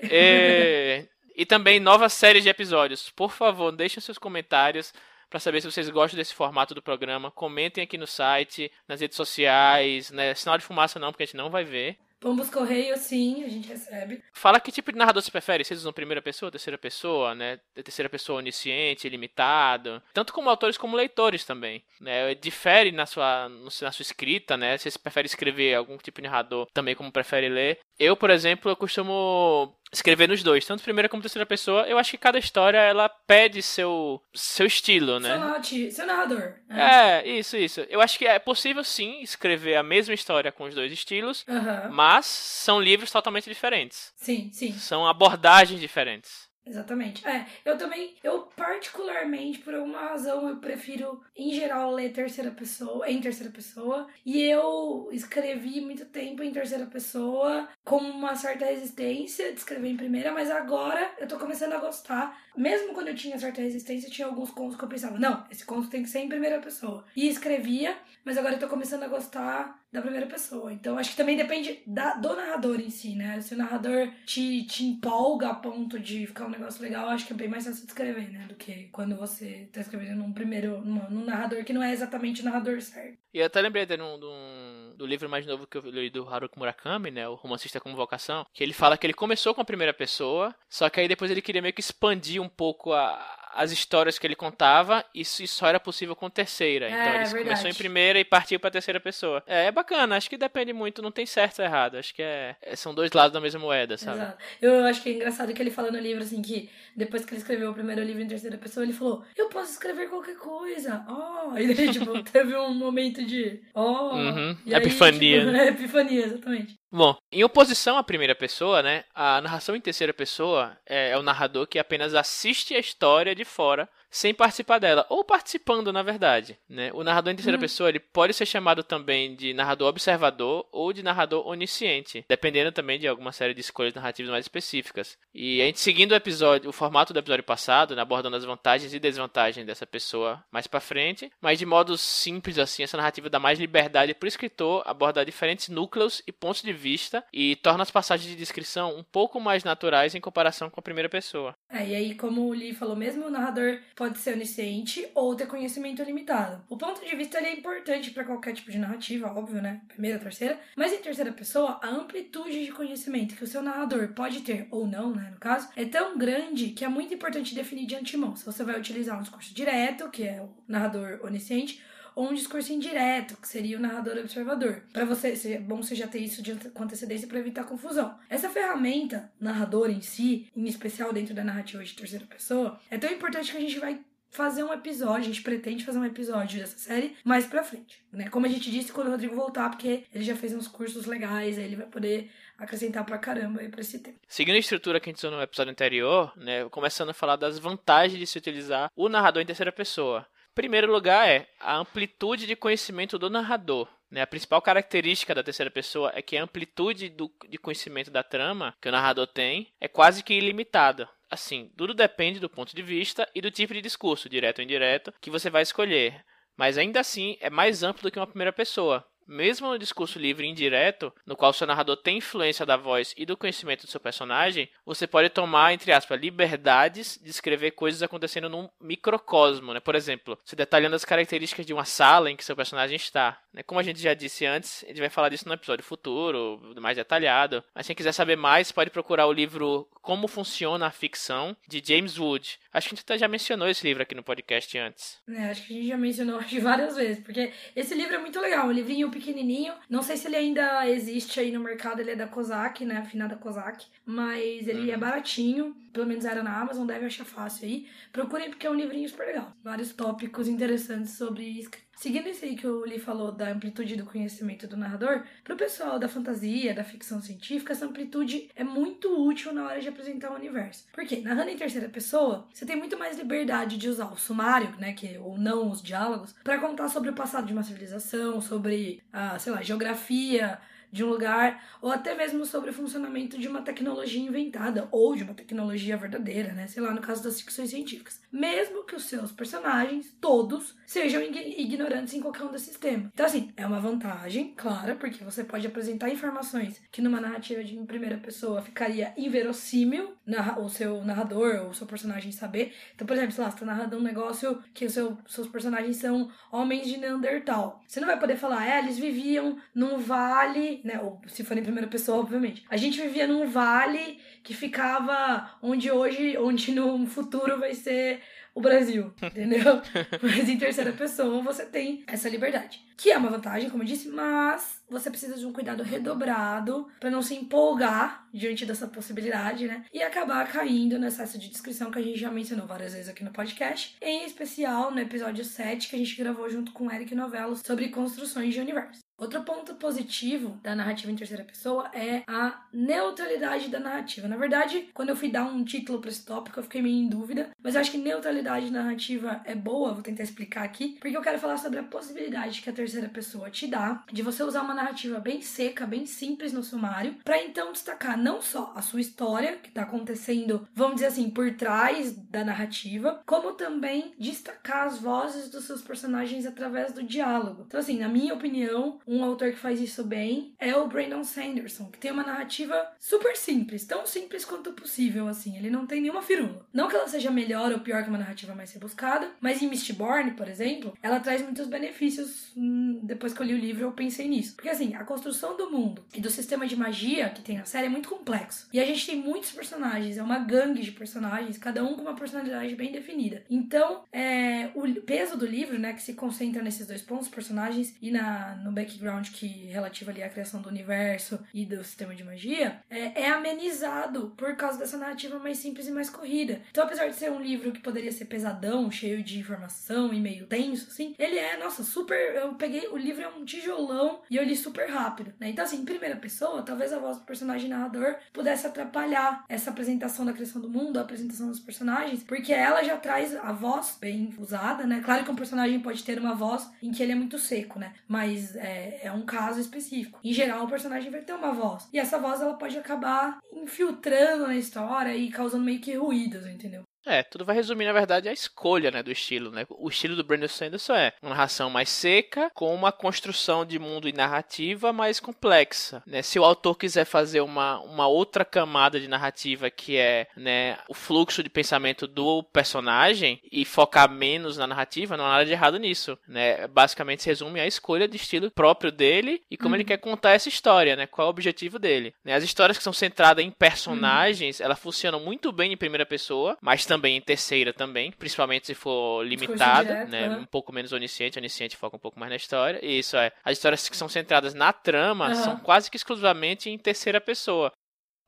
E, 0.03 1.07
e 1.35 1.45
também 1.45 1.79
novas 1.79 2.13
séries 2.13 2.43
de 2.43 2.49
episódios. 2.49 3.09
Por 3.09 3.31
favor, 3.31 3.71
deixem 3.71 4.01
seus 4.01 4.19
comentários 4.19 4.93
para 5.27 5.39
saber 5.39 5.61
se 5.61 5.71
vocês 5.71 5.89
gostam 5.89 6.17
desse 6.17 6.35
formato 6.35 6.75
do 6.75 6.81
programa. 6.81 7.31
Comentem 7.31 7.83
aqui 7.83 7.97
no 7.97 8.05
site, 8.05 8.71
nas 8.87 9.01
redes 9.01 9.17
sociais, 9.17 10.11
né? 10.11 10.35
Sinal 10.35 10.59
de 10.59 10.63
fumaça 10.63 10.99
não, 10.99 11.11
porque 11.11 11.23
a 11.23 11.25
gente 11.25 11.37
não 11.37 11.49
vai 11.49 11.63
ver. 11.63 11.97
Pombos 12.23 12.49
Correio, 12.49 12.95
sim, 12.97 13.43
a 13.43 13.49
gente 13.49 13.67
recebe. 13.67 14.23
Fala 14.31 14.57
que 14.57 14.71
tipo 14.71 14.93
de 14.93 14.97
narrador 14.97 15.21
você 15.21 15.29
prefere. 15.29 15.65
Vocês 15.65 15.81
usam 15.81 15.91
primeira 15.91 16.21
pessoa, 16.21 16.49
terceira 16.49 16.77
pessoa, 16.77 17.35
né? 17.35 17.59
Terceira 17.75 18.07
pessoa 18.07 18.39
onisciente, 18.39 19.05
ilimitado. 19.05 20.01
Tanto 20.13 20.31
como 20.31 20.49
autores 20.49 20.77
como 20.77 20.95
leitores 20.95 21.43
também. 21.43 21.83
Né? 21.99 22.33
Difere 22.33 22.93
na 22.93 23.05
sua, 23.05 23.49
na 23.49 23.69
sua 23.69 24.01
escrita, 24.01 24.55
né? 24.55 24.77
Se 24.77 24.89
você 24.89 24.97
prefere 24.97 25.25
escrever 25.25 25.75
algum 25.75 25.97
tipo 25.97 26.21
de 26.21 26.29
narrador 26.29 26.65
também 26.73 26.95
como 26.95 27.11
prefere 27.11 27.49
ler. 27.49 27.79
Eu, 27.99 28.15
por 28.15 28.29
exemplo, 28.29 28.71
eu 28.71 28.77
costumo 28.77 29.75
escrever 29.93 30.27
nos 30.27 30.41
dois, 30.43 30.65
tanto 30.65 30.83
primeira 30.83 31.07
como 31.07 31.21
terceira 31.21 31.45
pessoa. 31.45 31.83
Eu 31.83 31.97
acho 31.97 32.11
que 32.11 32.17
cada 32.17 32.37
história 32.39 32.77
ela 32.79 33.07
pede 33.07 33.61
seu 33.61 34.21
seu 34.33 34.65
estilo, 34.65 35.19
né? 35.19 35.29
Seu, 35.29 35.39
narrati- 35.39 35.91
seu 35.91 36.05
narrador. 36.05 36.53
né? 36.67 37.21
É, 37.23 37.27
isso, 37.29 37.55
isso. 37.55 37.81
Eu 37.89 38.01
acho 38.01 38.17
que 38.17 38.25
é 38.25 38.39
possível 38.39 38.83
sim 38.83 39.21
escrever 39.21 39.75
a 39.75 39.83
mesma 39.83 40.13
história 40.13 40.51
com 40.51 40.63
os 40.65 40.73
dois 40.75 40.91
estilos, 40.91 41.45
mas 41.91 42.25
são 42.25 42.81
livros 42.81 43.11
totalmente 43.11 43.47
diferentes. 43.49 44.11
Sim, 44.15 44.49
sim. 44.51 44.73
São 44.73 45.07
abordagens 45.07 45.79
diferentes. 45.79 46.51
Exatamente. 46.65 47.27
É, 47.27 47.45
eu 47.65 47.77
também, 47.77 48.15
eu 48.23 48.43
particularmente, 48.55 49.59
por 49.59 49.75
alguma 49.75 49.99
razão, 49.99 50.47
eu 50.47 50.57
prefiro, 50.57 51.21
em 51.35 51.51
geral, 51.53 51.91
ler 51.91 52.13
terceira 52.13 52.51
pessoa, 52.51 53.09
em 53.09 53.19
terceira 53.19 53.51
pessoa. 53.51 54.07
E 54.25 54.41
eu 54.41 55.09
escrevi 55.11 55.81
muito 55.81 56.05
tempo 56.05 56.41
em 56.41 56.53
terceira 56.53 56.85
pessoa, 56.85 57.67
com 57.83 57.97
uma 57.97 58.35
certa 58.35 58.65
resistência 58.65 59.51
de 59.51 59.59
escrever 59.59 59.89
em 59.89 59.97
primeira, 59.97 60.31
mas 60.31 60.49
agora 60.49 61.13
eu 61.17 61.27
tô 61.27 61.37
começando 61.37 61.73
a 61.73 61.79
gostar. 61.79 62.41
Mesmo 62.55 62.93
quando 62.93 63.09
eu 63.09 63.15
tinha 63.15 63.37
certa 63.37 63.61
resistência, 63.61 64.09
tinha 64.09 64.27
alguns 64.27 64.49
contos 64.51 64.77
que 64.77 64.83
eu 64.83 64.89
pensava, 64.89 65.19
não, 65.19 65.45
esse 65.51 65.65
conto 65.65 65.89
tem 65.89 66.03
que 66.03 66.09
ser 66.09 66.19
em 66.19 66.29
primeira 66.29 66.61
pessoa. 66.61 67.03
E 67.15 67.27
escrevia, 67.27 67.97
mas 68.23 68.37
agora 68.37 68.55
eu 68.55 68.59
tô 68.59 68.69
começando 68.69 69.03
a 69.03 69.07
gostar 69.07 69.82
da 69.93 70.01
primeira 70.01 70.25
pessoa. 70.25 70.73
Então 70.73 70.97
acho 70.97 71.11
que 71.11 71.15
também 71.17 71.37
depende 71.37 71.79
da- 71.85 72.15
do 72.15 72.35
narrador 72.35 72.79
em 72.79 72.89
si, 72.89 73.15
né? 73.15 73.39
Se 73.41 73.53
o 73.53 73.57
narrador 73.57 74.09
te, 74.25 74.63
te 74.65 74.83
empolga 74.83 75.49
a 75.49 75.55
ponto 75.55 75.99
de 75.99 76.25
ficar 76.27 76.45
um 76.45 76.49
negócio 76.49 76.81
legal, 76.81 77.07
acho 77.09 77.27
que 77.27 77.33
é 77.33 77.35
bem 77.35 77.47
mais 77.47 77.65
fácil 77.65 77.81
de 77.85 77.87
escrever, 77.91 78.29
né? 78.31 78.45
Do 78.49 78.55
que 78.55 78.89
quando 78.91 79.15
você 79.15 79.69
tá 79.71 79.79
escrevendo 79.81 80.17
num 80.17 80.33
primeiro, 80.33 80.81
numa- 80.81 81.09
num 81.09 81.23
narrador 81.23 81.63
que 81.63 81.71
não 81.73 81.83
é 81.83 81.91
exatamente 81.93 82.41
o 82.41 82.45
narrador 82.45 82.81
certo. 82.81 83.17
E 83.33 83.39
eu 83.39 83.45
até 83.45 83.61
lembrei 83.61 83.85
de 83.85 83.93
um, 83.95 84.19
de 84.19 84.25
um- 84.25 84.95
do 84.97 85.05
livro 85.05 85.29
mais 85.29 85.45
novo 85.45 85.65
que 85.67 85.77
eu 85.77 85.81
li 85.89 86.09
do 86.09 86.27
Haruki 86.27 86.57
Murakami, 86.57 87.11
né, 87.11 87.27
o 87.27 87.35
romancista 87.35 87.79
como 87.79 87.95
vocação, 87.95 88.45
que 88.53 88.63
ele 88.63 88.73
fala 88.73 88.97
que 88.97 89.05
ele 89.07 89.13
começou 89.13 89.53
com 89.55 89.61
a 89.61 89.65
primeira 89.65 89.93
pessoa, 89.93 90.53
só 90.69 90.89
que 90.89 90.99
aí 90.99 91.07
depois 91.07 91.29
ele 91.31 91.41
queria 91.41 91.61
meio 91.61 91.73
que 91.73 91.81
expandir 91.81 92.41
um 92.41 92.49
pouco 92.49 92.93
a- 92.93 93.42
as 93.55 93.71
histórias 93.71 94.17
que 94.19 94.25
ele 94.27 94.35
contava, 94.35 95.03
e 95.13 95.21
isso 95.21 95.45
só 95.47 95.67
era 95.67 95.79
possível 95.79 96.15
com 96.15 96.29
terceira. 96.29 96.87
É, 96.87 96.91
então 96.91 97.07
ele 97.15 97.23
verdade. 97.25 97.43
começou 97.43 97.69
em 97.69 97.73
primeira 97.73 98.19
e 98.19 98.25
partiu 98.25 98.59
pra 98.59 98.69
terceira 98.71 98.99
pessoa. 98.99 99.43
É, 99.47 99.65
é 99.65 99.71
bacana, 99.71 100.15
acho 100.17 100.29
que 100.29 100.37
depende 100.37 100.73
muito, 100.73 101.01
não 101.01 101.11
tem 101.11 101.25
certo 101.25 101.59
ou 101.59 101.65
errado, 101.65 101.97
acho 101.97 102.13
que 102.13 102.21
é, 102.21 102.55
é- 102.61 102.75
são 102.75 102.93
dois 102.93 103.11
lados 103.11 103.33
da 103.33 103.39
mesma 103.41 103.59
moeda, 103.59 103.97
sabe? 103.97 104.17
Exato. 104.17 104.37
Eu 104.61 104.83
acho 104.85 105.01
que 105.01 105.09
é 105.09 105.13
engraçado 105.13 105.53
que 105.53 105.61
ele 105.61 105.71
fala 105.71 105.91
no 105.91 105.99
livro, 105.99 106.23
assim, 106.23 106.41
que 106.41 106.69
depois 106.95 107.23
que 107.25 107.31
ele 107.33 107.39
escreveu 107.41 107.71
o 107.71 107.73
primeiro 107.73 108.03
livro 108.03 108.21
em 108.21 108.27
terceira 108.27 108.57
pessoa, 108.57 108.83
ele 108.83 108.93
falou, 108.93 109.23
eu 109.37 109.49
posso 109.49 109.71
escrever 109.71 110.09
qualquer 110.09 110.35
coisa. 110.37 111.05
Oh! 111.07 111.33
E 111.63 111.73
daí, 111.73 111.91
tipo, 111.91 112.21
teve 112.23 112.55
um 112.55 112.73
momento 112.73 113.23
de. 113.25 113.61
Oh! 113.73 114.15
Uhum. 114.15 114.57
Aí, 114.65 114.73
Epifania, 114.73 115.39
tipo, 115.39 115.51
né? 115.51 115.67
epifania, 115.69 116.25
exatamente. 116.25 116.75
Bom, 116.95 117.17
em 117.31 117.43
oposição 117.43 117.97
à 117.97 118.03
primeira 118.03 118.35
pessoa, 118.35 118.83
né, 118.83 119.03
a 119.15 119.41
narração 119.41 119.75
em 119.75 119.81
terceira 119.81 120.13
pessoa 120.13 120.77
é, 120.85 121.09
é 121.09 121.17
o 121.17 121.23
narrador 121.23 121.65
que 121.65 121.79
apenas 121.79 122.13
assiste 122.13 122.75
a 122.75 122.79
história 122.79 123.33
de 123.33 123.43
fora 123.43 123.89
sem 124.13 124.33
participar 124.33 124.77
dela, 124.77 125.05
ou 125.09 125.23
participando, 125.23 125.91
na 125.91 126.03
verdade. 126.03 126.57
Né? 126.69 126.91
O 126.93 127.03
narrador 127.03 127.33
em 127.33 127.35
terceira 127.35 127.57
Uhum. 127.57 127.61
pessoa 127.61 127.89
ele 127.89 127.99
pode 127.99 128.33
ser 128.33 128.45
chamado 128.45 128.83
também 128.83 129.35
de 129.35 129.53
narrador 129.53 129.87
observador 129.89 130.67
ou 130.71 130.93
de 130.93 131.01
narrador 131.01 131.45
onisciente, 131.47 132.23
dependendo 132.29 132.71
também 132.71 132.99
de 132.99 133.07
alguma 133.07 133.31
série 133.31 133.53
de 133.53 133.61
escolhas 133.61 133.93
narrativas 133.93 134.29
mais 134.31 134.45
específicas. 134.45 135.17
E 135.33 135.61
a 135.61 135.65
gente 135.65 135.79
seguindo 135.79 136.11
o 136.11 136.15
episódio, 136.15 136.69
o 136.69 136.73
formato 136.73 137.11
do 137.11 137.19
episódio 137.19 137.43
passado, 137.43 137.95
né, 137.95 138.01
abordando 138.03 138.35
as 138.37 138.45
vantagens 138.45 138.93
e 138.93 138.99
desvantagens 138.99 139.65
dessa 139.65 139.87
pessoa 139.87 140.43
mais 140.51 140.67
pra 140.67 140.79
frente, 140.79 141.31
mas 141.41 141.57
de 141.57 141.65
modo 141.65 141.97
simples 141.97 142.59
assim, 142.59 142.83
essa 142.83 142.97
narrativa 142.97 143.29
dá 143.29 143.39
mais 143.39 143.59
liberdade 143.59 144.13
pro 144.13 144.27
escritor 144.27 144.83
abordar 144.85 145.25
diferentes 145.25 145.69
núcleos 145.69 146.21
e 146.27 146.31
pontos 146.31 146.61
de 146.61 146.71
vista 146.71 147.23
e 147.33 147.55
torna 147.55 147.81
as 147.81 147.89
passagens 147.91 148.29
de 148.29 148.35
descrição 148.35 148.95
um 148.95 149.03
pouco 149.03 149.39
mais 149.39 149.63
naturais 149.63 150.13
em 150.13 150.21
comparação 150.21 150.69
com 150.69 150.79
a 150.79 150.83
primeira 150.83 151.09
pessoa. 151.09 151.55
É, 151.69 151.87
e 151.87 151.95
aí, 151.95 152.15
como 152.15 152.47
o 152.47 152.53
Lee 152.53 152.73
falou 152.75 152.95
mesmo, 152.95 153.25
o 153.25 153.29
narrador 153.31 153.79
pode 154.03 154.19
ser 154.19 154.33
onisciente 154.33 155.07
ou 155.15 155.33
ter 155.33 155.47
conhecimento 155.47 156.03
limitado. 156.03 156.61
O 156.67 156.75
ponto 156.75 157.05
de 157.05 157.15
vista 157.15 157.37
é 157.37 157.53
importante 157.53 158.11
para 158.11 158.25
qualquer 158.25 158.53
tipo 158.53 158.69
de 158.69 158.77
narrativa, 158.77 159.31
óbvio, 159.33 159.61
né? 159.61 159.79
Primeira, 159.87 160.19
terceira. 160.19 160.59
Mas 160.75 160.91
em 160.91 160.97
terceira 160.97 161.31
pessoa, 161.31 161.79
a 161.81 161.87
amplitude 161.87 162.65
de 162.65 162.71
conhecimento 162.73 163.33
que 163.33 163.45
o 163.45 163.47
seu 163.47 163.63
narrador 163.63 164.09
pode 164.09 164.41
ter 164.41 164.67
ou 164.69 164.85
não, 164.85 165.15
né? 165.15 165.29
No 165.31 165.39
caso, 165.39 165.69
é 165.73 165.85
tão 165.85 166.17
grande 166.17 166.71
que 166.71 166.83
é 166.83 166.89
muito 166.89 167.13
importante 167.13 167.55
definir 167.55 167.85
de 167.85 167.95
antemão 167.95 168.35
se 168.35 168.45
você 168.45 168.61
vai 168.61 168.77
utilizar 168.77 169.17
um 169.17 169.21
discurso 169.21 169.53
direto, 169.53 170.09
que 170.09 170.23
é 170.23 170.41
o 170.41 170.49
narrador 170.67 171.21
onisciente, 171.23 171.81
ou 172.15 172.29
um 172.29 172.33
discurso 172.33 172.71
indireto, 172.71 173.37
que 173.37 173.47
seria 173.47 173.77
o 173.77 173.81
narrador 173.81 174.17
observador. 174.17 174.83
Para 174.91 175.05
você, 175.05 175.35
seria 175.35 175.59
bom 175.59 175.81
você 175.81 175.95
já 175.95 176.07
ter 176.07 176.19
isso 176.19 176.41
de 176.41 176.55
com 176.69 176.83
antecedência 176.83 177.27
para 177.27 177.39
evitar 177.39 177.63
confusão. 177.65 178.17
Essa 178.29 178.49
ferramenta, 178.49 179.31
narrador 179.39 179.89
em 179.89 180.01
si, 180.01 180.47
em 180.55 180.65
especial 180.65 181.11
dentro 181.13 181.33
da 181.33 181.43
narrativa 181.43 181.83
de 181.83 181.93
terceira 181.93 182.25
pessoa, 182.25 182.79
é 182.89 182.97
tão 182.97 183.11
importante 183.11 183.51
que 183.51 183.57
a 183.57 183.61
gente 183.61 183.79
vai 183.79 183.99
fazer 184.33 184.63
um 184.63 184.73
episódio, 184.73 185.21
a 185.21 185.33
gente 185.33 185.43
pretende 185.43 185.85
fazer 185.85 185.99
um 185.99 186.05
episódio 186.05 186.59
dessa 186.59 186.75
série 186.75 187.15
mais 187.23 187.45
pra 187.45 187.63
frente, 187.63 188.03
né? 188.11 188.29
Como 188.29 188.47
a 188.47 188.49
gente 188.49 188.71
disse, 188.71 188.91
quando 188.91 189.07
o 189.07 189.11
Rodrigo 189.11 189.35
voltar, 189.35 189.69
porque 189.69 190.05
ele 190.11 190.23
já 190.23 190.35
fez 190.35 190.53
uns 190.55 190.67
cursos 190.67 191.05
legais, 191.05 191.59
aí 191.59 191.65
ele 191.65 191.75
vai 191.75 191.85
poder 191.85 192.31
acrescentar 192.57 193.05
pra 193.05 193.19
caramba 193.19 193.61
aí 193.61 193.69
pra 193.69 193.81
esse 193.81 193.99
tempo. 193.99 194.17
Seguindo 194.27 194.55
a 194.55 194.59
estrutura 194.59 194.99
que 194.99 195.07
a 195.07 195.11
gente 195.11 195.19
usou 195.19 195.29
no 195.29 195.41
episódio 195.41 195.71
anterior, 195.71 196.33
né, 196.35 196.67
começando 196.69 197.11
a 197.11 197.13
falar 197.13 197.35
das 197.35 197.59
vantagens 197.59 198.19
de 198.19 198.25
se 198.25 198.37
utilizar 198.37 198.91
o 198.95 199.07
narrador 199.07 199.41
em 199.41 199.45
terceira 199.45 199.71
pessoa. 199.71 200.25
Primeiro 200.55 200.91
lugar 200.91 201.27
é 201.27 201.47
a 201.59 201.77
amplitude 201.77 202.45
de 202.45 202.55
conhecimento 202.55 203.17
do 203.17 203.29
narrador. 203.29 203.87
né? 204.11 204.21
A 204.21 204.27
principal 204.27 204.61
característica 204.61 205.33
da 205.33 205.43
terceira 205.43 205.71
pessoa 205.71 206.11
é 206.13 206.21
que 206.21 206.37
a 206.37 206.43
amplitude 206.43 207.09
do, 207.09 207.31
de 207.49 207.57
conhecimento 207.57 208.11
da 208.11 208.21
trama 208.21 208.75
que 208.79 208.87
o 208.87 208.91
narrador 208.91 209.25
tem 209.25 209.73
é 209.81 209.87
quase 209.87 210.23
que 210.23 210.33
ilimitada. 210.35 211.09
Assim, 211.29 211.71
tudo 211.75 211.95
depende 211.95 212.39
do 212.39 212.47
ponto 212.47 212.75
de 212.75 212.83
vista 212.83 213.27
e 213.33 213.41
do 213.41 213.49
tipo 213.49 213.73
de 213.73 213.81
discurso, 213.81 214.29
direto 214.29 214.59
ou 214.59 214.63
indireto, 214.63 215.11
que 215.19 215.31
você 215.31 215.49
vai 215.49 215.63
escolher. 215.63 216.23
Mas 216.55 216.77
ainda 216.77 216.99
assim 216.99 217.35
é 217.39 217.49
mais 217.49 217.81
amplo 217.81 218.03
do 218.03 218.11
que 218.11 218.19
uma 218.19 218.27
primeira 218.27 218.53
pessoa. 218.53 219.03
Mesmo 219.27 219.69
no 219.69 219.79
discurso 219.79 220.19
livre 220.19 220.47
indireto, 220.47 221.13
no 221.25 221.35
qual 221.35 221.53
seu 221.53 221.67
narrador 221.67 221.97
tem 221.97 222.17
influência 222.17 222.65
da 222.65 222.77
voz 222.77 223.13
e 223.17 223.25
do 223.25 223.37
conhecimento 223.37 223.85
do 223.85 223.91
seu 223.91 223.99
personagem, 223.99 224.69
você 224.85 225.07
pode 225.07 225.29
tomar, 225.29 225.73
entre 225.73 225.91
aspas, 225.91 226.19
liberdades 226.19 227.19
de 227.21 227.29
escrever 227.29 227.71
coisas 227.71 228.03
acontecendo 228.03 228.49
num 228.49 228.69
microcosmo, 228.81 229.73
né? 229.73 229.79
Por 229.79 229.95
exemplo, 229.95 230.37
você 230.43 230.55
detalhando 230.55 230.95
as 230.95 231.05
características 231.05 231.65
de 231.65 231.73
uma 231.73 231.85
sala 231.85 232.29
em 232.29 232.35
que 232.35 232.43
seu 232.43 232.55
personagem 232.55 232.95
está, 232.95 233.39
Né? 233.53 233.61
Como 233.61 233.79
a 233.79 233.83
gente 233.83 234.01
já 234.01 234.13
disse 234.13 234.45
antes, 234.45 234.83
a 234.83 234.87
gente 234.87 234.99
vai 234.99 235.09
falar 235.09 235.29
disso 235.29 235.47
no 235.47 235.53
episódio 235.53 235.85
futuro, 235.85 236.59
mais 236.81 236.97
detalhado. 236.97 237.63
Mas 237.73 237.85
quem 237.85 237.95
quiser 237.95 238.11
saber 238.11 238.35
mais, 238.35 238.71
pode 238.71 238.89
procurar 238.89 239.27
o 239.27 239.31
livro 239.31 239.87
Como 240.01 240.27
Funciona 240.27 240.87
a 240.87 240.91
Ficção, 240.91 241.55
de 241.67 241.81
James 241.85 242.17
Wood. 242.17 242.59
Acho 242.73 242.89
que 242.89 242.95
a 242.95 242.97
gente 242.97 243.05
até 243.05 243.17
já 243.17 243.27
mencionou 243.27 243.69
esse 243.69 243.85
livro 243.85 244.01
aqui 244.01 244.15
no 244.15 244.23
podcast 244.23 244.77
antes. 244.77 245.19
É, 245.29 245.51
acho 245.51 245.67
que 245.67 245.73
a 245.73 245.75
gente 245.77 245.87
já 245.87 245.97
mencionou 245.97 246.39
acho, 246.39 246.61
várias 246.61 246.95
vezes, 246.95 247.23
porque 247.23 247.53
esse 247.75 247.93
livro 247.93 248.15
é 248.15 248.17
muito 248.17 248.39
legal, 248.39 248.67
um 248.67 248.71
livrinho 248.71 249.11
pequenininho. 249.13 249.73
Não 249.89 250.01
sei 250.01 250.17
se 250.17 250.27
ele 250.27 250.35
ainda 250.35 250.87
existe 250.89 251.39
aí 251.39 251.51
no 251.51 251.59
mercado, 251.59 251.99
ele 251.99 252.11
é 252.11 252.15
da 252.15 252.27
Kozak, 252.27 252.83
né, 252.85 252.97
afinada 252.97 253.35
Kozak, 253.35 253.85
mas 254.05 254.67
ele 254.67 254.81
é 254.81 254.83
uhum. 254.83 254.93
é 254.93 254.97
baratinho, 254.97 255.75
pelo 255.91 256.07
menos 256.07 256.25
era 256.25 256.41
na 256.41 256.59
Amazon, 256.59 256.85
deve 256.85 257.05
achar 257.05 257.25
fácil 257.25 257.67
aí. 257.67 257.87
Procurem 258.11 258.49
porque 258.49 258.67
é 258.67 258.69
um 258.69 258.75
livrinho 258.75 259.07
super 259.07 259.27
legal. 259.27 259.53
Vários 259.63 259.93
tópicos 259.93 260.47
interessantes 260.47 261.11
sobre 261.11 261.43
escrita. 261.59 261.82
Seguindo 262.03 262.27
isso 262.27 262.43
aí 262.43 262.57
que 262.57 262.67
o 262.67 262.81
Lee 262.81 262.99
falou 262.99 263.31
da 263.31 263.49
amplitude 263.49 263.95
do 263.95 264.03
conhecimento 264.03 264.67
do 264.67 264.75
narrador, 264.75 265.23
para 265.41 265.53
o 265.53 265.57
pessoal 265.57 265.97
da 265.97 266.09
fantasia, 266.09 266.73
da 266.73 266.83
ficção 266.83 267.21
científica, 267.21 267.71
essa 267.71 267.85
amplitude 267.85 268.49
é 268.57 268.61
muito 268.61 269.25
útil 269.25 269.53
na 269.53 269.65
hora 269.65 269.79
de 269.79 269.87
apresentar 269.87 270.29
o 270.29 270.35
universo. 270.35 270.85
Porque 270.91 271.21
narrando 271.21 271.51
em 271.51 271.55
terceira 271.55 271.87
pessoa, 271.87 272.45
você 272.53 272.65
tem 272.65 272.75
muito 272.75 272.99
mais 272.99 273.17
liberdade 273.17 273.77
de 273.77 273.87
usar 273.87 274.07
o 274.07 274.17
sumário, 274.17 274.75
né, 274.77 274.91
que 274.91 275.17
ou 275.17 275.37
não 275.37 275.71
os 275.71 275.81
diálogos, 275.81 276.35
para 276.43 276.59
contar 276.59 276.89
sobre 276.89 277.09
o 277.09 277.15
passado 277.15 277.47
de 277.47 277.53
uma 277.53 277.63
civilização, 277.63 278.41
sobre 278.41 279.01
a, 279.13 279.39
sei 279.39 279.53
lá, 279.53 279.61
geografia, 279.61 280.59
de 280.93 281.03
um 281.03 281.09
lugar, 281.09 281.61
ou 281.81 281.91
até 281.91 282.15
mesmo 282.15 282.45
sobre 282.45 282.69
o 282.69 282.73
funcionamento 282.73 283.37
de 283.37 283.47
uma 283.47 283.63
tecnologia 283.63 284.21
inventada, 284.21 284.87
ou 284.91 285.15
de 285.15 285.23
uma 285.23 285.33
tecnologia 285.33 285.97
verdadeira, 285.97 286.53
né? 286.53 286.67
Sei 286.67 286.81
lá, 286.81 286.93
no 286.93 287.01
caso 287.01 287.23
das 287.23 287.41
ficções 287.41 287.71
científicas. 287.71 288.21
Mesmo 288.31 288.83
que 288.85 288.95
os 288.95 289.05
seus 289.05 289.31
personagens, 289.31 290.15
todos, 290.21 290.75
sejam 290.85 291.21
ignorantes 291.23 292.13
em 292.13 292.21
qualquer 292.21 292.43
um 292.43 292.51
desses 292.51 292.77
temas. 292.77 293.09
Então, 293.11 293.25
assim, 293.25 293.51
é 293.57 293.65
uma 293.65 293.79
vantagem, 293.79 294.53
clara, 294.55 294.95
porque 294.95 295.23
você 295.23 295.43
pode 295.43 295.65
apresentar 295.65 296.09
informações 296.09 296.79
que 296.91 297.01
numa 297.01 297.19
narrativa 297.19 297.63
de 297.63 297.75
primeira 297.85 298.17
pessoa 298.17 298.61
ficaria 298.61 299.13
inverossímil 299.17 300.13
o 300.57 300.69
seu 300.69 301.03
narrador 301.03 301.63
ou 301.63 301.69
o 301.69 301.73
seu 301.73 301.87
personagem 301.87 302.31
saber. 302.31 302.73
Então, 302.93 303.07
por 303.07 303.15
exemplo, 303.15 303.33
sei 303.33 303.43
lá, 303.43 303.49
você 303.49 303.57
tá 303.57 303.65
narrando 303.65 303.97
um 303.97 304.01
negócio 304.01 304.63
que 304.73 304.85
os 304.85 304.93
seu, 304.93 305.17
seus 305.27 305.47
personagens 305.47 305.97
são 305.97 306.29
homens 306.51 306.87
de 306.87 306.97
Neandertal. 306.97 307.81
Você 307.87 307.99
não 307.99 308.07
vai 308.07 308.19
poder 308.19 308.37
falar, 308.37 308.67
é, 308.67 308.79
eles 308.79 308.99
viviam 308.99 309.57
num 309.73 309.97
vale 309.97 310.81
né? 310.83 310.99
Ou 311.01 311.21
se 311.27 311.43
for 311.43 311.57
em 311.57 311.63
primeira 311.63 311.87
pessoa, 311.87 312.19
obviamente. 312.19 312.63
A 312.69 312.77
gente 312.77 313.01
vivia 313.01 313.27
num 313.27 313.49
vale 313.49 314.19
que 314.43 314.53
ficava 314.53 315.57
onde 315.61 315.89
hoje, 315.89 316.37
onde 316.37 316.71
no 316.71 317.05
futuro 317.07 317.59
vai 317.59 317.73
ser 317.73 318.21
o 318.55 318.61
Brasil, 318.61 319.11
entendeu? 319.21 319.81
mas 320.21 320.47
em 320.47 320.57
terceira 320.57 320.91
pessoa 320.91 321.41
você 321.41 321.65
tem 321.65 322.03
essa 322.05 322.29
liberdade. 322.29 322.83
Que 322.95 323.11
é 323.11 323.17
uma 323.17 323.29
vantagem, 323.29 323.69
como 323.69 323.81
eu 323.81 323.87
disse, 323.87 324.07
mas 324.09 324.81
você 324.87 325.09
precisa 325.09 325.35
de 325.35 325.45
um 325.45 325.51
cuidado 325.51 325.81
redobrado 325.81 326.87
para 326.99 327.09
não 327.09 327.21
se 327.23 327.33
empolgar 327.33 328.27
diante 328.31 328.65
dessa 328.65 328.87
possibilidade, 328.87 329.65
né? 329.65 329.83
E 329.91 330.03
acabar 330.03 330.47
caindo 330.51 330.99
no 330.99 331.07
excesso 331.07 331.39
de 331.39 331.49
descrição 331.49 331.89
que 331.89 331.97
a 331.97 332.01
gente 332.01 332.19
já 332.19 332.29
mencionou 332.29 332.67
várias 332.67 332.93
vezes 332.93 333.09
aqui 333.09 333.23
no 333.23 333.31
podcast, 333.31 333.95
em 334.01 334.25
especial 334.25 334.91
no 334.91 334.99
episódio 334.99 335.43
7 335.43 335.89
que 335.89 335.95
a 335.95 335.99
gente 335.99 336.15
gravou 336.15 336.49
junto 336.49 336.71
com 336.71 336.87
o 336.87 336.91
Eric 336.91 337.15
Novello 337.15 337.57
sobre 337.65 337.89
construções 337.89 338.53
de 338.53 338.61
universo. 338.61 339.02
Outro 339.17 339.43
ponto 339.43 339.75
positivo 339.75 340.59
da 340.63 340.75
narrativa 340.75 341.11
em 341.11 341.15
terceira 341.15 341.43
pessoa 341.43 341.89
é 341.93 342.23
a 342.27 342.65
neutralidade 342.73 343.69
da 343.69 343.79
narrativa. 343.79 344.27
Na 344.27 344.35
verdade, 344.35 344.89
quando 344.93 345.09
eu 345.09 345.15
fui 345.15 345.29
dar 345.29 345.45
um 345.45 345.63
título 345.63 345.99
para 345.99 346.09
esse 346.09 346.25
tópico, 346.25 346.59
eu 346.59 346.63
fiquei 346.63 346.81
meio 346.81 346.95
em 346.95 347.07
dúvida, 347.07 347.51
mas 347.61 347.75
eu 347.75 347.81
acho 347.81 347.91
que 347.91 347.97
neutralidade 347.97 348.71
narrativa 348.71 349.41
é 349.45 349.53
boa, 349.53 349.93
vou 349.93 350.01
tentar 350.01 350.23
explicar 350.23 350.63
aqui, 350.63 350.97
porque 350.99 351.15
eu 351.15 351.21
quero 351.21 351.39
falar 351.39 351.57
sobre 351.57 351.79
a 351.79 351.83
possibilidade 351.83 352.61
que 352.61 352.69
a 352.69 352.73
terceira 352.73 353.07
pessoa 353.07 353.51
te 353.51 353.67
dá 353.67 354.03
de 354.11 354.23
você 354.23 354.43
usar 354.43 354.61
uma 354.61 354.73
narrativa 354.73 355.19
bem 355.19 355.41
seca, 355.41 355.85
bem 355.85 356.05
simples 356.05 356.51
no 356.51 356.63
sumário, 356.63 357.15
para 357.23 357.41
então 357.43 357.71
destacar 357.71 358.17
não 358.17 358.41
só 358.41 358.73
a 358.75 358.81
sua 358.81 358.99
história, 358.99 359.57
que 359.57 359.69
está 359.69 359.83
acontecendo, 359.83 360.67
vamos 360.73 360.95
dizer 360.95 361.07
assim, 361.07 361.29
por 361.29 361.53
trás 361.55 362.13
da 362.13 362.43
narrativa, 362.43 363.21
como 363.25 363.53
também 363.53 364.13
destacar 364.17 364.87
as 364.87 364.97
vozes 364.97 365.49
dos 365.49 365.65
seus 365.65 365.81
personagens 365.81 366.45
através 366.45 366.93
do 366.93 367.03
diálogo. 367.03 367.63
Então, 367.67 367.79
assim, 367.79 367.99
na 367.99 368.07
minha 368.07 368.33
opinião, 368.33 368.99
um 369.07 369.23
autor 369.23 369.51
que 369.51 369.57
faz 369.57 369.79
isso 369.81 370.03
bem 370.03 370.53
é 370.59 370.75
o 370.75 370.87
Brandon 370.87 371.23
Sanderson, 371.23 371.85
que 371.85 371.97
tem 371.97 372.11
uma 372.11 372.23
narrativa 372.23 372.75
super 372.99 373.35
simples, 373.35 373.85
tão 373.85 374.05
simples 374.05 374.45
quanto 374.45 374.73
possível, 374.73 375.27
assim. 375.27 375.57
Ele 375.57 375.69
não 375.69 375.85
tem 375.85 376.01
nenhuma 376.01 376.21
firula. 376.21 376.65
Não 376.73 376.87
que 376.87 376.95
ela 376.95 377.07
seja 377.07 377.31
melhor 377.31 377.71
ou 377.71 377.79
pior 377.79 378.03
que 378.03 378.09
uma 378.09 378.17
narrativa 378.17 378.55
mais 378.55 378.71
rebuscada, 378.71 379.29
mas 379.39 379.61
em 379.61 379.69
Mistborn, 379.69 380.31
por 380.31 380.47
exemplo, 380.47 380.97
ela 381.01 381.19
traz 381.19 381.41
muitos 381.41 381.67
benefícios. 381.67 382.51
Hum, 382.55 382.99
depois 383.03 383.33
que 383.33 383.41
eu 383.41 383.45
li 383.45 383.53
o 383.53 383.57
livro, 383.57 383.83
eu 383.83 383.91
pensei 383.91 384.27
nisso. 384.27 384.55
Porque, 384.55 384.69
assim, 384.69 384.95
a 384.95 385.03
construção 385.03 385.57
do 385.57 385.69
mundo 385.69 386.03
e 386.13 386.21
do 386.21 386.29
sistema 386.29 386.65
de 386.65 386.75
magia 386.75 387.29
que 387.29 387.41
tem 387.41 387.57
na 387.57 387.65
série 387.65 387.87
é 387.87 387.89
muito 387.89 388.09
complexo. 388.09 388.67
E 388.71 388.79
a 388.79 388.85
gente 388.85 389.05
tem 389.05 389.15
muitos 389.15 389.51
personagens, 389.51 390.17
é 390.17 390.23
uma 390.23 390.39
gangue 390.39 390.81
de 390.81 390.91
personagens, 390.91 391.57
cada 391.57 391.83
um 391.83 391.95
com 391.95 392.01
uma 392.01 392.15
personalidade 392.15 392.75
bem 392.75 392.91
definida. 392.91 393.43
Então, 393.49 394.03
é, 394.11 394.69
o 394.75 395.01
peso 395.01 395.37
do 395.37 395.45
livro, 395.45 395.77
né, 395.77 395.93
que 395.93 396.01
se 396.01 396.13
concentra 396.13 396.61
nesses 396.61 396.87
dois 396.87 397.01
pontos, 397.01 397.27
personagens 397.27 397.95
e 398.01 398.11
na, 398.11 398.55
no 398.63 398.71
background 398.71 398.92
background 398.93 399.29
que 399.29 399.47
relativo 399.47 400.11
ali 400.11 400.23
à 400.23 400.29
criação 400.29 400.61
do 400.61 400.69
universo 400.69 401.39
e 401.53 401.65
do 401.65 401.83
sistema 401.83 402.15
de 402.15 402.23
magia, 402.23 402.79
é, 402.89 403.23
é 403.23 403.29
amenizado 403.29 404.33
por 404.37 404.55
causa 404.55 404.79
dessa 404.79 404.97
narrativa 404.97 405.37
mais 405.39 405.57
simples 405.57 405.87
e 405.87 405.91
mais 405.91 406.09
corrida. 406.09 406.61
Então, 406.71 406.83
apesar 406.83 407.07
de 407.07 407.15
ser 407.15 407.31
um 407.31 407.41
livro 407.41 407.71
que 407.71 407.79
poderia 407.79 408.11
ser 408.11 408.25
pesadão, 408.25 408.89
cheio 408.91 409.23
de 409.23 409.39
informação 409.39 410.13
e 410.13 410.19
meio 410.19 410.45
tenso, 410.45 410.87
assim, 410.89 411.15
ele 411.17 411.37
é, 411.37 411.57
nossa, 411.57 411.83
super. 411.83 412.35
Eu 412.35 412.55
peguei 412.55 412.87
o 412.87 412.97
livro 412.97 413.21
é 413.21 413.27
um 413.27 413.45
tijolão 413.45 414.21
e 414.29 414.37
eu 414.37 414.43
li 414.43 414.55
super 414.55 414.89
rápido, 414.89 415.33
né? 415.39 415.49
Então, 415.49 415.63
assim, 415.63 415.77
em 415.77 415.85
primeira 415.85 416.15
pessoa, 416.15 416.61
talvez 416.61 416.91
a 416.93 416.99
voz 416.99 417.17
do 417.17 417.23
personagem 417.23 417.69
narrador 417.69 418.15
pudesse 418.31 418.67
atrapalhar 418.67 419.45
essa 419.49 419.69
apresentação 419.69 420.25
da 420.25 420.33
criação 420.33 420.61
do 420.61 420.69
mundo, 420.69 420.97
a 420.97 421.01
apresentação 421.01 421.47
dos 421.47 421.59
personagens, 421.59 422.23
porque 422.23 422.53
ela 422.53 422.83
já 422.83 422.97
traz 422.97 423.35
a 423.35 423.51
voz 423.51 423.97
bem 423.99 424.33
usada, 424.37 424.85
né? 424.85 425.01
Claro 425.03 425.23
que 425.23 425.31
um 425.31 425.35
personagem 425.35 425.79
pode 425.79 426.03
ter 426.03 426.19
uma 426.19 426.33
voz 426.33 426.69
em 426.81 426.91
que 426.91 427.01
ele 427.01 427.11
é 427.11 427.15
muito 427.15 427.37
seco, 427.37 427.79
né? 427.79 427.93
Mas 428.07 428.55
é, 428.55 428.82
é, 429.03 429.11
um 429.11 429.25
caso 429.25 429.59
específico. 429.59 430.19
Em 430.23 430.33
geral, 430.33 430.65
o 430.65 430.69
personagem 430.69 431.11
vai 431.11 431.21
ter 431.21 431.33
uma 431.33 431.53
voz. 431.53 431.87
E 431.93 431.99
essa 431.99 432.17
voz 432.17 432.41
ela 432.41 432.57
pode 432.57 432.77
acabar 432.77 433.39
infiltrando 433.51 434.47
na 434.47 434.55
história 434.55 435.15
e 435.15 435.29
causando 435.29 435.63
meio 435.63 435.79
que 435.79 435.95
ruídos, 435.95 436.45
entendeu? 436.45 436.83
É, 437.05 437.21
tudo 437.21 437.45
vai 437.45 437.55
resumir, 437.55 437.85
na 437.85 437.93
verdade, 437.93 438.29
a 438.29 438.33
escolha, 438.33 438.89
né, 438.89 439.03
do 439.03 439.11
estilo, 439.11 439.51
né? 439.51 439.65
O 439.69 439.89
estilo 439.89 440.15
do 440.15 440.23
Brandon 440.23 440.47
Sanderson 440.47 440.93
é 440.93 441.13
uma 441.21 441.31
narração 441.31 441.69
mais 441.69 441.89
seca, 441.89 442.49
com 442.53 442.73
uma 442.73 442.91
construção 442.91 443.65
de 443.65 443.77
mundo 443.77 444.07
e 444.07 444.13
narrativa 444.13 444.93
mais 444.93 445.19
complexa, 445.19 446.01
né? 446.05 446.21
Se 446.21 446.39
o 446.39 446.45
autor 446.45 446.75
quiser 446.77 447.05
fazer 447.05 447.41
uma, 447.41 447.79
uma 447.81 448.07
outra 448.07 448.45
camada 448.45 448.99
de 448.99 449.07
narrativa 449.07 449.69
que 449.69 449.97
é, 449.97 450.27
né, 450.35 450.77
o 450.87 450.93
fluxo 450.93 451.43
de 451.43 451.49
pensamento 451.49 452.07
do 452.07 452.41
personagem 452.43 453.41
e 453.51 453.65
focar 453.65 454.09
menos 454.09 454.57
na 454.57 454.67
narrativa, 454.67 455.17
não 455.17 455.25
há 455.25 455.29
nada 455.29 455.45
de 455.45 455.51
errado 455.51 455.77
nisso, 455.77 456.17
né? 456.27 456.67
Basicamente 456.67 457.23
se 457.23 457.29
resume 457.29 457.59
a 457.59 457.67
escolha 457.67 458.07
de 458.07 458.15
estilo 458.15 458.49
próprio 458.49 458.91
dele 458.91 459.41
e 459.51 459.57
como 459.57 459.69
uhum. 459.69 459.75
ele 459.75 459.83
quer 459.83 459.97
contar 459.97 460.31
essa 460.31 460.49
história, 460.49 460.95
né? 460.95 461.05
Qual 461.05 461.25
é 461.25 461.27
o 461.27 461.31
objetivo 461.31 461.77
dele. 461.77 462.13
Né? 462.23 462.33
As 462.33 462.43
histórias 462.43 462.77
que 462.77 462.83
são 462.83 462.93
centradas 462.93 463.43
em 463.43 463.51
personagens, 463.51 464.59
uhum. 464.59 464.65
elas 464.65 464.79
funcionam 464.79 465.19
muito 465.19 465.51
bem 465.51 465.73
em 465.73 465.77
primeira 465.77 466.05
pessoa, 466.05 466.57
mas 466.61 466.85
também 466.85 466.92
em 467.17 467.21
terceira 467.21 467.73
também, 467.73 468.11
principalmente 468.11 468.67
se 468.67 468.73
for 468.73 469.23
limitado, 469.25 469.87
direto, 469.87 470.09
né? 470.09 470.29
Uhum. 470.29 470.41
Um 470.41 470.45
pouco 470.45 470.73
menos 470.73 470.91
onisciente, 470.91 471.37
onisciente 471.37 471.77
foca 471.77 471.95
um 471.95 471.99
pouco 471.99 472.19
mais 472.19 472.29
na 472.29 472.35
história. 472.35 472.79
E 472.83 472.99
isso 472.99 473.17
é. 473.17 473.31
As 473.43 473.57
histórias 473.57 473.87
que 473.87 473.97
são 473.97 474.09
centradas 474.09 474.53
na 474.53 474.71
trama 474.73 475.29
uhum. 475.29 475.35
são 475.35 475.57
quase 475.57 475.89
que 475.89 475.97
exclusivamente 475.97 476.69
em 476.69 476.77
terceira 476.77 477.21
pessoa. 477.21 477.71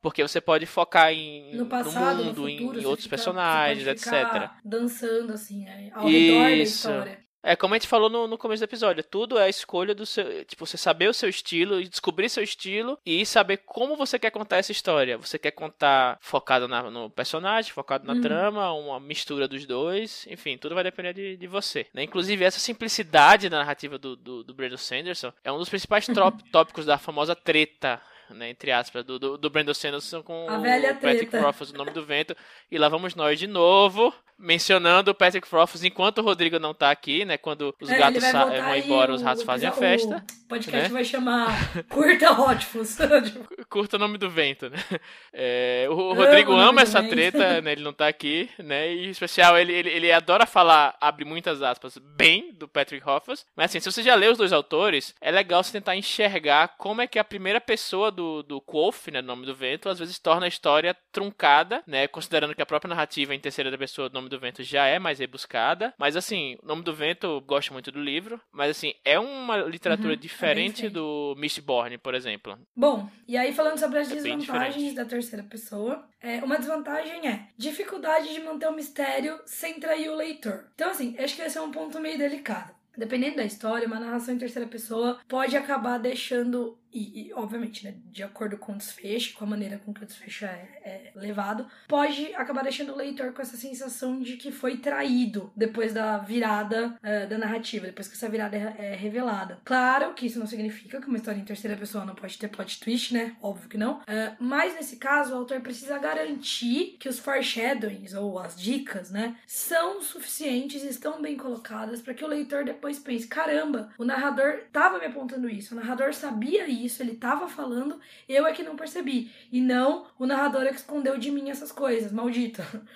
Porque 0.02 0.22
você 0.22 0.40
pode 0.40 0.66
focar 0.66 1.12
em 1.12 1.56
no, 1.56 1.66
passado, 1.66 2.18
no 2.18 2.24
mundo, 2.26 2.42
no 2.42 2.50
futuro, 2.50 2.80
em, 2.80 2.86
outros 2.86 3.04
fica, 3.04 3.16
personagens, 3.16 3.86
etc. 3.88 4.50
Dançando, 4.64 5.32
assim, 5.32 5.66
é, 5.66 5.90
ao 5.92 6.08
Isso. 6.08 6.18
redor 6.18 6.42
da 6.42 6.52
história. 6.52 7.25
É, 7.46 7.54
como 7.54 7.74
a 7.74 7.78
gente 7.78 7.86
falou 7.86 8.10
no, 8.10 8.26
no 8.26 8.36
começo 8.36 8.60
do 8.60 8.64
episódio, 8.64 9.04
tudo 9.04 9.38
é 9.38 9.44
a 9.44 9.48
escolha 9.48 9.94
do 9.94 10.04
seu. 10.04 10.44
Tipo, 10.44 10.66
você 10.66 10.76
saber 10.76 11.08
o 11.08 11.14
seu 11.14 11.28
estilo, 11.28 11.80
descobrir 11.84 12.28
seu 12.28 12.42
estilo 12.42 12.98
e 13.06 13.24
saber 13.24 13.58
como 13.58 13.96
você 13.96 14.18
quer 14.18 14.32
contar 14.32 14.56
essa 14.56 14.72
história. 14.72 15.16
Você 15.16 15.38
quer 15.38 15.52
contar 15.52 16.18
focado 16.20 16.66
na, 16.66 16.90
no 16.90 17.08
personagem, 17.08 17.70
focado 17.70 18.04
na 18.04 18.14
uhum. 18.14 18.20
trama, 18.20 18.72
uma 18.72 18.98
mistura 18.98 19.46
dos 19.46 19.64
dois. 19.64 20.26
Enfim, 20.28 20.58
tudo 20.58 20.74
vai 20.74 20.82
depender 20.82 21.12
de, 21.12 21.36
de 21.36 21.46
você. 21.46 21.86
Né? 21.94 22.02
Inclusive, 22.02 22.44
essa 22.44 22.58
simplicidade 22.58 23.48
da 23.48 23.58
narrativa 23.58 23.96
do, 23.96 24.16
do, 24.16 24.42
do 24.42 24.52
Brandon 24.52 24.76
Sanderson 24.76 25.32
é 25.44 25.52
um 25.52 25.58
dos 25.58 25.68
principais 25.68 26.08
tópicos 26.50 26.84
da 26.84 26.98
famosa 26.98 27.36
treta 27.36 28.02
né, 28.30 28.50
entre 28.50 28.72
aspas, 28.72 29.04
do, 29.04 29.18
do, 29.18 29.38
do 29.38 29.50
Brandon 29.50 29.74
Sanderson 29.74 30.22
com 30.22 30.46
o 30.46 31.00
Patrick 31.00 31.36
Rothfuss, 31.36 31.70
o 31.70 31.76
nome 31.76 31.90
do 31.90 32.04
vento. 32.04 32.36
E 32.70 32.78
lá 32.78 32.88
vamos 32.88 33.14
nós 33.14 33.38
de 33.38 33.46
novo, 33.46 34.12
mencionando 34.38 35.10
o 35.10 35.14
Patrick 35.14 35.48
Rothfuss 35.50 35.84
enquanto 35.84 36.18
o 36.18 36.22
Rodrigo 36.22 36.58
não 36.58 36.74
tá 36.74 36.90
aqui, 36.90 37.24
né? 37.24 37.38
Quando 37.38 37.74
os 37.80 37.90
é, 37.90 37.98
gatos 37.98 38.22
vão 38.22 38.76
embora, 38.76 39.12
os 39.12 39.22
ratos 39.22 39.42
fazem 39.42 39.68
a 39.68 39.72
festa. 39.72 40.24
O 40.44 40.48
podcast 40.48 40.88
né? 40.88 40.94
vai 40.94 41.04
chamar 41.04 41.84
Curta 41.88 42.30
Rothfuss. 42.30 42.98
curta 43.68 43.96
o 43.96 43.98
nome 43.98 44.18
do 44.18 44.30
vento, 44.30 44.68
né? 44.70 44.78
É, 45.38 45.86
o 45.90 46.14
Rodrigo 46.14 46.52
ama 46.52 46.80
essa 46.80 47.02
treta, 47.02 47.60
né? 47.60 47.72
Ele 47.72 47.82
não 47.82 47.92
tá 47.92 48.08
aqui, 48.08 48.48
né? 48.58 48.92
E 48.92 49.06
em 49.06 49.10
especial, 49.10 49.58
ele, 49.58 49.72
ele, 49.72 49.90
ele 49.90 50.10
adora 50.10 50.46
falar, 50.46 50.96
abre 50.98 51.26
muitas 51.26 51.62
aspas, 51.62 51.98
bem 51.98 52.54
do 52.54 52.66
Patrick 52.66 53.06
Hoffman. 53.06 53.36
Mas 53.54 53.66
assim, 53.66 53.80
se 53.80 53.92
você 53.92 54.02
já 54.02 54.14
leu 54.14 54.32
os 54.32 54.38
dois 54.38 54.52
autores, 54.52 55.14
é 55.20 55.30
legal 55.30 55.62
você 55.62 55.72
tentar 55.72 55.94
enxergar 55.94 56.68
como 56.78 57.02
é 57.02 57.06
que 57.06 57.18
a 57.18 57.24
primeira 57.24 57.60
pessoa 57.60 58.10
do, 58.16 58.42
do 58.42 58.60
Quoth, 58.60 59.10
né? 59.12 59.22
Nome 59.22 59.46
do 59.46 59.54
vento, 59.54 59.88
às 59.88 59.98
vezes 59.98 60.18
torna 60.18 60.46
a 60.46 60.48
história 60.48 60.96
truncada, 61.12 61.82
né? 61.86 62.08
Considerando 62.08 62.54
que 62.54 62.62
a 62.62 62.66
própria 62.66 62.88
narrativa 62.88 63.34
em 63.34 63.40
terceira 63.40 63.76
pessoa 63.76 64.08
do 64.08 64.14
Nome 64.14 64.28
do 64.28 64.40
Vento 64.40 64.62
já 64.62 64.86
é 64.86 64.98
mais 64.98 65.18
rebuscada. 65.18 65.94
Mas 65.98 66.16
assim, 66.16 66.56
o 66.62 66.66
Nome 66.66 66.82
do 66.82 66.94
Vento, 66.94 67.40
gosto 67.42 67.72
muito 67.72 67.92
do 67.92 68.02
livro. 68.02 68.40
Mas 68.50 68.70
assim, 68.70 68.94
é 69.04 69.18
uma 69.18 69.56
literatura 69.58 70.14
uhum, 70.14 70.18
diferente 70.18 70.86
é 70.86 70.90
do 70.90 71.34
Mistborn, 71.38 71.98
por 71.98 72.14
exemplo. 72.14 72.58
Bom, 72.74 73.08
e 73.28 73.36
aí 73.36 73.52
falando 73.52 73.78
sobre 73.78 73.98
as 73.98 74.10
é 74.10 74.14
desvantagens 74.14 74.94
da 74.94 75.04
terceira 75.04 75.44
pessoa, 75.44 76.08
é, 76.20 76.42
uma 76.42 76.58
desvantagem 76.58 77.28
é 77.28 77.48
dificuldade 77.56 78.32
de 78.32 78.40
manter 78.40 78.68
o 78.68 78.74
mistério 78.74 79.38
sem 79.44 79.78
trair 79.78 80.08
o 80.08 80.16
leitor. 80.16 80.70
Então, 80.74 80.90
assim, 80.90 81.14
acho 81.18 81.36
que 81.36 81.42
esse 81.42 81.58
é 81.58 81.60
um 81.60 81.70
ponto 81.70 82.00
meio 82.00 82.18
delicado. 82.18 82.74
Dependendo 82.96 83.36
da 83.36 83.44
história, 83.44 83.86
uma 83.86 84.00
narração 84.00 84.34
em 84.34 84.38
terceira 84.38 84.66
pessoa 84.66 85.20
pode 85.28 85.56
acabar 85.56 85.98
deixando 85.98 86.78
e, 86.92 87.28
e, 87.28 87.32
obviamente, 87.34 87.84
né, 87.84 87.94
de 88.10 88.22
acordo 88.22 88.56
com 88.56 88.72
o 88.72 88.76
desfecho, 88.76 89.34
com 89.34 89.44
a 89.44 89.48
maneira 89.48 89.78
com 89.78 89.92
que 89.92 90.02
o 90.02 90.06
desfecho 90.06 90.46
é, 90.46 90.68
é, 90.82 91.12
levado, 91.14 91.66
pode 91.86 92.34
acabar 92.34 92.62
deixando 92.62 92.92
o 92.92 92.96
leitor 92.96 93.32
com 93.32 93.42
essa 93.42 93.56
sensação 93.56 94.20
de 94.20 94.36
que 94.36 94.50
foi 94.50 94.78
traído 94.78 95.52
depois 95.54 95.92
da 95.92 96.18
virada 96.18 96.96
uh, 97.02 97.28
da 97.28 97.36
narrativa, 97.36 97.86
depois 97.86 98.08
que 98.08 98.14
essa 98.14 98.28
virada 98.28 98.56
é, 98.56 98.74
é, 98.78 98.94
revelada. 98.94 99.60
Claro 99.64 100.14
que 100.14 100.26
isso 100.26 100.38
não 100.38 100.46
significa 100.46 101.00
que 101.00 101.06
uma 101.06 101.18
história 101.18 101.38
em 101.38 101.44
terceira 101.44 101.76
pessoa 101.76 102.04
não 102.04 102.14
pode 102.14 102.38
ter 102.38 102.48
plot 102.48 102.80
twist, 102.80 103.12
né? 103.12 103.36
Óbvio 103.42 103.68
que 103.68 103.76
não. 103.76 103.98
Uh, 103.98 104.36
mas 104.38 104.74
nesse 104.74 104.96
caso, 104.96 105.34
o 105.34 105.36
autor 105.36 105.60
precisa 105.60 105.98
garantir 105.98 106.96
que 106.98 107.08
os 107.08 107.18
foreshadowings 107.18 108.14
ou 108.14 108.38
as 108.38 108.56
dicas, 108.56 109.10
né, 109.10 109.36
são 109.46 110.00
suficientes 110.00 110.82
e 110.82 110.88
estão 110.88 111.20
bem 111.20 111.36
colocadas 111.36 112.00
para 112.00 112.14
que 112.14 112.24
o 112.24 112.28
leitor 112.28 112.64
depois 112.64 112.98
pense: 112.98 113.26
caramba, 113.26 113.90
o 113.98 114.04
narrador 114.04 114.60
estava 114.66 114.98
me 114.98 115.06
apontando 115.06 115.48
isso, 115.48 115.74
o 115.74 115.76
narrador 115.76 116.14
sabia 116.14 116.66
isso 116.66 116.85
isso, 116.86 117.02
ele 117.02 117.14
tava 117.14 117.48
falando, 117.48 118.00
eu 118.28 118.46
é 118.46 118.52
que 118.52 118.62
não 118.62 118.76
percebi. 118.76 119.30
E 119.52 119.60
não 119.60 120.06
o 120.18 120.26
narrador 120.26 120.62
é 120.62 120.70
que 120.70 120.76
escondeu 120.76 121.18
de 121.18 121.30
mim 121.30 121.50
essas 121.50 121.70
coisas, 121.70 122.12
maldita. 122.12 122.66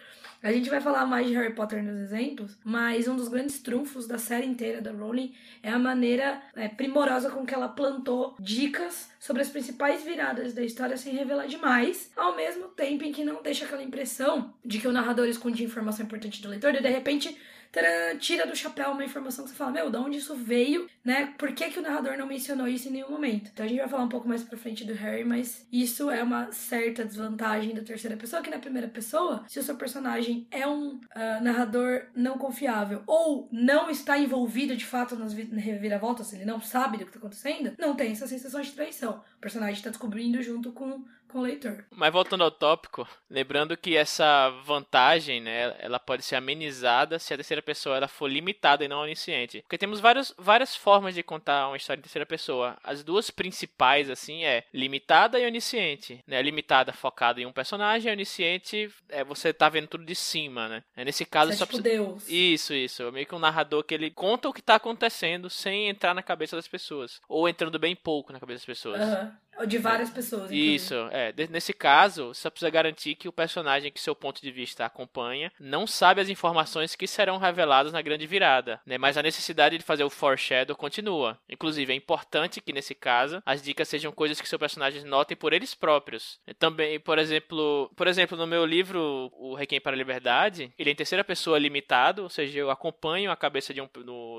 A 0.42 0.50
gente 0.50 0.70
vai 0.70 0.80
falar 0.80 1.04
mais 1.04 1.26
de 1.26 1.34
Harry 1.34 1.52
Potter 1.52 1.82
nos 1.82 2.00
exemplos, 2.00 2.56
mas 2.64 3.06
um 3.06 3.14
dos 3.14 3.28
grandes 3.28 3.60
trunfos 3.60 4.06
da 4.06 4.16
série 4.16 4.46
inteira 4.46 4.80
da 4.80 4.90
Rowling 4.90 5.34
é 5.62 5.68
a 5.68 5.78
maneira 5.78 6.40
é, 6.56 6.66
primorosa 6.66 7.30
com 7.30 7.44
que 7.44 7.54
ela 7.54 7.68
plantou 7.68 8.34
dicas 8.40 9.10
sobre 9.18 9.42
as 9.42 9.50
principais 9.50 10.02
viradas 10.02 10.54
da 10.54 10.62
história 10.62 10.96
sem 10.96 11.14
revelar 11.14 11.46
demais, 11.46 12.10
ao 12.16 12.34
mesmo 12.34 12.68
tempo 12.68 13.04
em 13.04 13.12
que 13.12 13.22
não 13.22 13.42
deixa 13.42 13.66
aquela 13.66 13.82
impressão 13.82 14.54
de 14.64 14.78
que 14.78 14.88
o 14.88 14.92
narrador 14.92 15.28
esconde 15.28 15.62
informação 15.62 16.06
importante 16.06 16.40
do 16.40 16.48
leitor 16.48 16.74
e 16.74 16.80
de 16.80 16.88
repente 16.88 17.36
taran, 17.72 18.16
tira 18.18 18.46
do 18.46 18.56
chapéu 18.56 18.90
uma 18.90 19.04
informação 19.04 19.44
que 19.44 19.50
você 19.50 19.56
fala, 19.56 19.70
meu, 19.70 19.90
de 19.90 19.96
onde 19.96 20.18
isso 20.18 20.34
veio, 20.34 20.88
né? 21.04 21.34
Por 21.38 21.52
que, 21.52 21.70
que 21.70 21.78
o 21.78 21.82
narrador 21.82 22.16
não 22.16 22.26
mencionou 22.26 22.66
isso 22.66 22.88
em 22.88 22.92
nenhum 22.92 23.10
momento? 23.10 23.50
Então 23.52 23.64
a 23.64 23.68
gente 23.68 23.78
vai 23.78 23.88
falar 23.88 24.04
um 24.04 24.08
pouco 24.08 24.28
mais 24.28 24.42
pra 24.42 24.58
frente 24.58 24.84
do 24.84 24.94
Harry, 24.94 25.24
mas 25.24 25.66
isso 25.72 26.10
é 26.10 26.22
uma 26.22 26.50
certa 26.52 27.04
desvantagem 27.04 27.74
da 27.74 27.82
terceira 27.82 28.16
pessoa, 28.16 28.42
que 28.42 28.50
na 28.50 28.58
primeira 28.58 28.88
pessoa, 28.88 29.44
se 29.48 29.58
o 29.58 29.62
seu 29.62 29.76
personagem 29.76 30.46
é 30.50 30.66
um 30.66 30.94
uh, 30.96 31.42
narrador 31.42 32.06
não 32.14 32.38
confiável 32.38 33.02
ou 33.06 33.48
não 33.52 33.90
está 33.90 34.18
envolvido 34.18 34.76
de 34.76 34.84
fato 34.84 35.16
nas 35.16 35.32
reviravoltas, 35.32 36.32
ele 36.32 36.44
não 36.44 36.60
sabe 36.60 36.98
do 36.98 37.04
que 37.04 37.10
está 37.10 37.18
acontecendo, 37.18 37.74
não 37.78 37.94
tem 37.94 38.12
essa 38.12 38.26
sensação 38.26 38.60
de 38.60 38.72
traição. 38.72 39.22
O 39.36 39.40
personagem 39.40 39.74
está 39.74 39.90
descobrindo 39.90 40.42
junto 40.42 40.72
com 40.72 41.04
com 41.30 41.38
o 41.38 41.42
leitor. 41.42 41.84
Mas 41.90 42.12
voltando 42.12 42.44
ao 42.44 42.50
tópico, 42.50 43.08
lembrando 43.28 43.76
que 43.76 43.96
essa 43.96 44.50
vantagem, 44.64 45.40
né, 45.40 45.74
ela 45.78 45.98
pode 45.98 46.22
ser 46.22 46.36
amenizada 46.36 47.18
se 47.18 47.32
a 47.32 47.36
terceira 47.36 47.62
pessoa 47.62 47.96
ela 47.96 48.08
for 48.08 48.28
limitada 48.28 48.84
e 48.84 48.88
não 48.88 49.00
onisciente. 49.00 49.62
Porque 49.62 49.78
temos 49.78 50.00
vários, 50.00 50.34
várias 50.36 50.74
formas 50.74 51.14
de 51.14 51.22
contar 51.22 51.68
uma 51.68 51.76
história 51.76 51.98
em 51.98 52.02
terceira 52.02 52.26
pessoa. 52.26 52.76
As 52.82 53.02
duas 53.02 53.30
principais, 53.30 54.10
assim, 54.10 54.44
é 54.44 54.64
limitada 54.72 55.38
e 55.38 55.46
onisciente. 55.46 56.22
Né? 56.26 56.40
limitada 56.42 56.92
focada 56.92 57.40
em 57.40 57.46
um 57.46 57.52
personagem, 57.52 58.12
onisciente 58.12 58.90
é 59.08 59.24
você 59.24 59.52
tá 59.52 59.68
vendo 59.68 59.86
tudo 59.86 60.04
de 60.04 60.14
cima, 60.14 60.68
né? 60.68 60.82
É, 60.96 61.04
nesse 61.04 61.24
caso, 61.24 61.52
você 61.52 61.54
é 61.54 61.58
só 61.58 61.64
é 61.64 61.66
tipo 61.66 61.82
precisa... 61.82 62.04
Deus. 62.04 62.28
Isso, 62.28 62.74
isso. 62.74 63.02
É 63.04 63.10
meio 63.10 63.26
que 63.26 63.34
um 63.34 63.38
narrador 63.38 63.84
que 63.84 63.94
ele 63.94 64.10
conta 64.10 64.48
o 64.48 64.52
que 64.52 64.62
tá 64.62 64.74
acontecendo 64.76 65.48
sem 65.48 65.88
entrar 65.88 66.14
na 66.14 66.22
cabeça 66.22 66.56
das 66.56 66.68
pessoas. 66.68 67.20
Ou 67.28 67.48
entrando 67.48 67.78
bem 67.78 67.94
pouco 67.94 68.32
na 68.32 68.40
cabeça 68.40 68.58
das 68.58 68.66
pessoas. 68.66 69.00
Uhum. 69.00 69.32
De 69.66 69.78
várias 69.78 70.10
pessoas. 70.10 70.50
Inclusive. 70.50 70.74
Isso, 70.74 70.94
é. 71.10 71.32
Nesse 71.48 71.72
caso, 71.72 72.28
você 72.34 72.50
precisa 72.50 72.70
garantir 72.70 73.14
que 73.14 73.28
o 73.28 73.32
personagem 73.32 73.92
que 73.92 74.00
seu 74.00 74.14
ponto 74.14 74.40
de 74.40 74.50
vista 74.50 74.84
acompanha 74.84 75.52
não 75.58 75.86
sabe 75.86 76.20
as 76.20 76.28
informações 76.28 76.94
que 76.94 77.06
serão 77.06 77.38
reveladas 77.38 77.92
na 77.92 78.02
grande 78.02 78.26
virada, 78.26 78.80
né? 78.86 78.98
Mas 78.98 79.16
a 79.16 79.22
necessidade 79.22 79.78
de 79.78 79.84
fazer 79.84 80.04
o 80.04 80.10
foreshadow 80.10 80.76
continua. 80.76 81.38
Inclusive, 81.48 81.92
é 81.92 81.96
importante 81.96 82.60
que 82.60 82.72
nesse 82.72 82.94
caso 82.94 83.42
as 83.44 83.62
dicas 83.62 83.88
sejam 83.88 84.12
coisas 84.12 84.40
que 84.40 84.48
seu 84.48 84.58
personagem 84.58 85.04
notem 85.04 85.36
por 85.36 85.52
eles 85.52 85.74
próprios. 85.74 86.40
Também, 86.58 86.98
por 87.00 87.18
exemplo, 87.18 87.90
por 87.96 88.06
exemplo, 88.06 88.36
no 88.36 88.46
meu 88.46 88.64
livro 88.64 89.30
O 89.34 89.54
Requiem 89.54 89.80
para 89.80 89.94
a 89.94 89.98
Liberdade, 89.98 90.72
ele 90.78 90.90
é 90.90 90.92
em 90.92 90.96
terceira 90.96 91.24
pessoa 91.24 91.58
limitado, 91.58 92.22
ou 92.22 92.28
seja, 92.28 92.58
eu 92.58 92.70
acompanho 92.70 93.30
a 93.30 93.36
cabeça 93.36 93.72
de 93.72 93.80
um, 93.80 93.88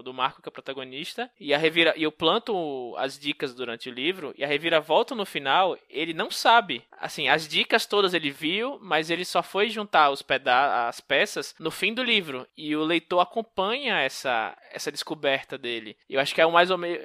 do, 0.01 0.13
Marco 0.13 0.41
que 0.41 0.47
é 0.47 0.51
o 0.51 0.53
protagonista 0.53 1.29
e 1.39 1.53
a 1.53 1.57
revira 1.57 1.93
e 1.95 2.03
eu 2.03 2.11
planto 2.11 2.95
as 2.97 3.17
dicas 3.17 3.53
durante 3.53 3.89
o 3.89 3.93
livro 3.93 4.33
e 4.37 4.43
a 4.43 4.47
reviravolta 4.47 5.15
no 5.15 5.25
final, 5.25 5.77
ele 5.89 6.13
não 6.13 6.29
sabe. 6.29 6.83
Assim, 6.99 7.27
as 7.29 7.47
dicas 7.47 7.85
todas 7.85 8.13
ele 8.13 8.31
viu, 8.31 8.79
mas 8.81 9.09
ele 9.09 9.25
só 9.25 9.41
foi 9.41 9.69
juntar 9.69 10.09
os 10.09 10.21
peda 10.21 10.87
as 10.87 10.99
peças 10.99 11.55
no 11.59 11.71
fim 11.71 11.93
do 11.93 12.03
livro. 12.03 12.47
E 12.55 12.75
o 12.75 12.83
leitor 12.83 13.19
acompanha 13.19 13.99
essa, 13.99 14.55
essa 14.71 14.91
descoberta 14.91 15.57
dele. 15.57 15.97
Eu 16.09 16.19
acho 16.19 16.33
que 16.33 16.41
é 16.41 16.45
o 16.45 16.51
mais 16.51 16.69
ou 16.69 16.77
menos. 16.77 17.03